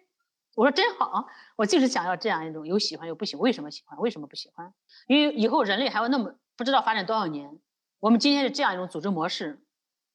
[0.54, 3.41] 我说真好，我就是想要这样一种有喜欢有不喜欢。
[3.43, 3.98] 为什么喜欢？
[4.00, 4.74] 为什么不喜欢？
[5.08, 7.58] 因为以后人类还有那么不知道发展多少年。
[8.02, 9.64] 我们今天是这样一种组织模式，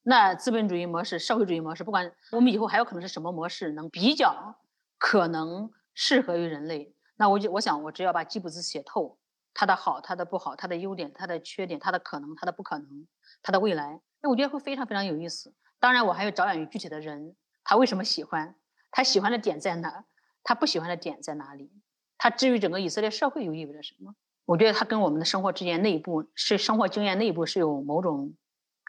[0.03, 4.59] 那资本主义模式、社会主义模式，不管我们以后还有可能是什么模式，能比较
[4.99, 6.93] 可能适合于人类。
[7.15, 9.17] 那我就我想，我只要把吉布兹写透，
[9.53, 13.07] 它的好，它的不好，它的优点，它的缺点，它的可能，它的不可能，
[13.41, 15.53] 它的未来，那我觉得会非常非常有意思。
[15.79, 18.55] 当然，我还要着眼于具体的人，他为什么喜欢？
[18.89, 20.05] 他喜欢的点在哪？
[20.43, 21.71] 他不喜欢的点在哪里？
[22.17, 24.15] 他至于整个以色列社会又意味着什么？
[24.45, 28.33] 我觉得他跟我们的生活之间内部是生活经验内部是有某种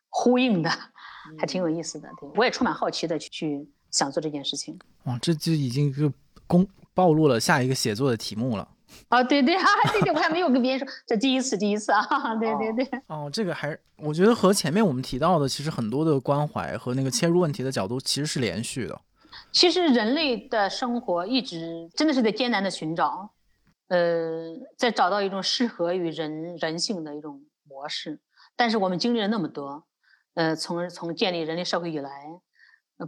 [0.08, 0.70] 呼应的，
[1.38, 2.08] 还挺有意思的。
[2.18, 4.78] 对，我也充满好奇的去去想做这件事情。
[5.04, 6.12] 哇，这就已经就
[6.46, 8.68] 公暴露了下一个写作的题目了。
[9.08, 12.06] 啊，对对啊，对对，我还没有跟别人说，这第一次，第一次啊，
[12.40, 13.00] 对对对。
[13.08, 19.00] 哦，这个还，我觉得和前面我们提到的，其实很多的关怀和那个切入问题的角度其实是连续的。
[19.52, 23.30] 其实人类的生活一直真的是在艰难的寻找，
[23.88, 28.20] 呃，在找到一种适合于人人性的一种模式。
[28.56, 29.84] 但是我们经历了那么多，
[30.34, 32.10] 呃，从从建立人类社会以来，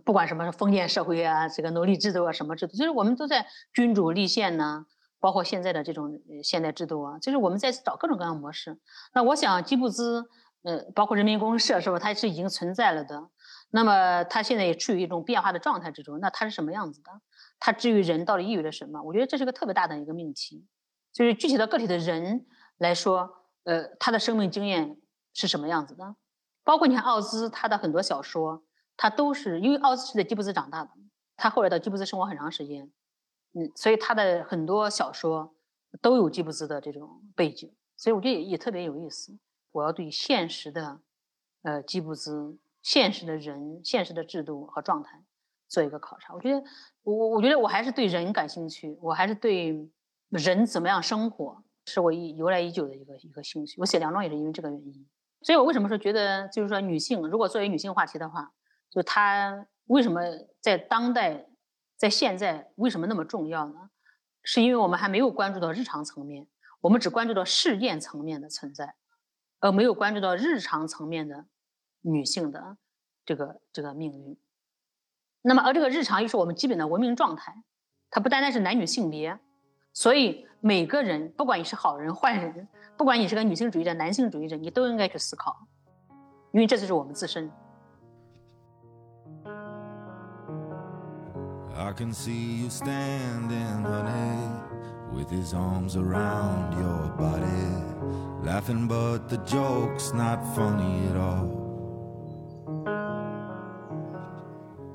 [0.05, 4.87] 不管什么封建社会啊，这个奴隶制度啊，什么制度，就是我们都在君主立宪呢。
[5.27, 8.79] 包括现在的这种现代制度啊，就是我们在找各种各样的模式。
[9.12, 10.24] 那我想，基布兹，
[10.62, 11.99] 呃，包括人民公社，是吧？
[11.99, 13.29] 它是已经存在了的。
[13.70, 16.20] 那么，它现在也处于一种变化的状态之中。
[16.20, 17.11] 那它是什么样子的？
[17.59, 19.03] 它至于人到底意味着什么？
[19.03, 20.64] 我觉得这是个特别大的一个命题。
[21.12, 22.47] 就是具体的个体的人
[22.79, 23.29] 来说，
[23.64, 24.97] 呃，他的生命经验
[25.35, 26.14] 是什么样子的？
[26.62, 28.62] 包括你看奥兹，他的很多小说，
[28.97, 30.91] 他都是因为奥兹是在基布兹长大的，
[31.37, 32.93] 他后来到基布兹生活很长时间。
[33.59, 35.54] 嗯，所以他的很多小说
[36.02, 39.34] 都有吉布斯的这种背景，所以我觉得也也特别有意思。
[39.72, 41.00] 我要对现实的，
[41.62, 45.24] 呃，吉布斯、现实的人、现实的制度和状态，
[45.68, 46.34] 做一个考察。
[46.34, 46.62] 我觉得，
[47.02, 49.88] 我我觉得我还是对人感兴趣，我还是对
[50.28, 53.80] 人怎么样生活，是我一由来已久的一个一个兴趣。
[53.80, 55.09] 我写梁庄也是因为这个原因。
[55.40, 58.52] 所以我为什么说觉得，就是说女性如果作为女性话题的话，
[58.90, 60.20] 就她为什么
[60.61, 61.46] 在当代，
[61.97, 63.90] 在现在为什么那么重要呢？
[64.42, 66.47] 是因为我们还没有关注到日常层面，
[66.80, 68.94] 我们只关注到事件层面的存在，
[69.59, 71.47] 而没有关注到日常层面的
[72.03, 72.76] 女性的
[73.24, 74.38] 这个这个命运。
[75.42, 77.64] 那么，而这个日常又是我们基本的文明状态，
[78.09, 79.36] 它不单单是男女性别，
[79.92, 85.57] 所以每个人，不管你是好人坏人，不管你是个女性主义者、男性主义者，你都应该去思考，
[86.53, 87.51] 因为这就是我们自身。
[91.79, 94.39] I can see you standing, honey,
[95.12, 97.70] with his arms around your body,
[98.43, 101.64] laughing, but the joke's not funny at all.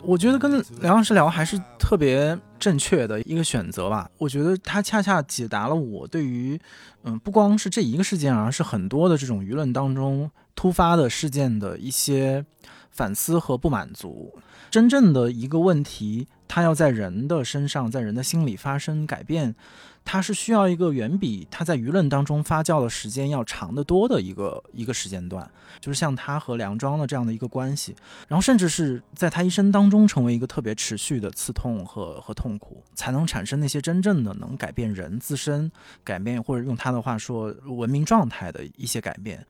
[0.04, 4.10] 我觉得跟梁老师聊还是特别正确的一个选择吧。
[4.18, 6.60] 我觉得他恰恰解答了我对于，
[7.04, 12.44] 嗯，不光是这一个事件，而是很多的这种舆论当中突发的事件的一些
[12.90, 14.34] 反思和不满足。
[14.72, 19.56] 真正的一个问题，它要在人的身上，在人的心里发生改变。
[20.04, 25.50] 它是需要一个远比他在舆论当中发酵的时间要长得多的一个一个时间段，
[25.80, 27.96] 就是像他和梁庄的这样的一个关系，
[28.28, 35.72] 然后甚至是在他一生当中成为一个特别持续的刺痛和和痛苦，才能产生那些真正的能改变人自身、
[36.04, 39.46] 改变或者用他的话说文明状态的一些改变。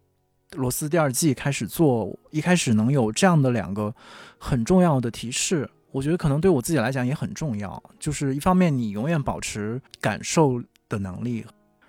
[0.51, 3.95] 罗斯第二季开始做，一开始能有这样的两个
[4.37, 5.67] 很重要的提示。
[5.91, 11.45] 我觉得可能对我自己来讲也很重要，就是一方面你永远保持感受的能力，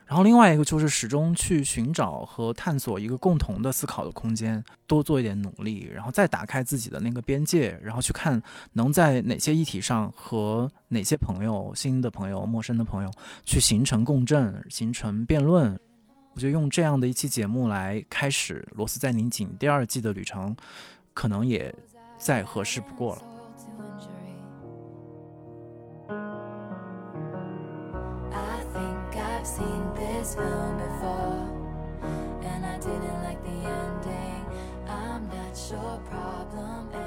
[0.06, 8.42] 然后另外一个就是始终去寻找和探索一个共同的思考的空间，多做一点努力，然后再打开自己的那个边界，然后去看
[8.72, 13.10] 能在哪些议题上和哪些朋友、新的朋友、陌生的朋友
[13.44, 15.78] 去形成共振、形成辩论。
[16.34, 20.56] 我觉得用这样的一期节目来开始《罗斯在拧紧》第二季的旅程，
[21.14, 21.74] 可能也
[22.18, 23.22] 再合适不过了。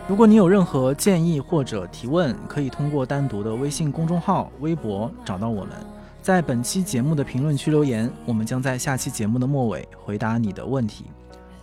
[0.07, 5.73] 如果你有任何建议或者提问，可以通过单独的微信公众号、微博找到我们，
[6.21, 11.05] 在本期节目的评论区留言，我们将在下期节目的末尾回答你的问题。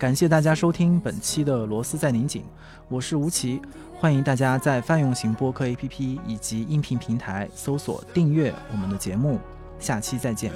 [0.02, 2.42] 感谢大家收听本期的《螺丝在拧紧》，
[2.88, 3.62] 我是吴奇，
[3.94, 9.38] 欢迎大家在泛用型播客 APP 以及音频平台搜索订阅我们的节目，
[9.78, 10.50] 下期再见。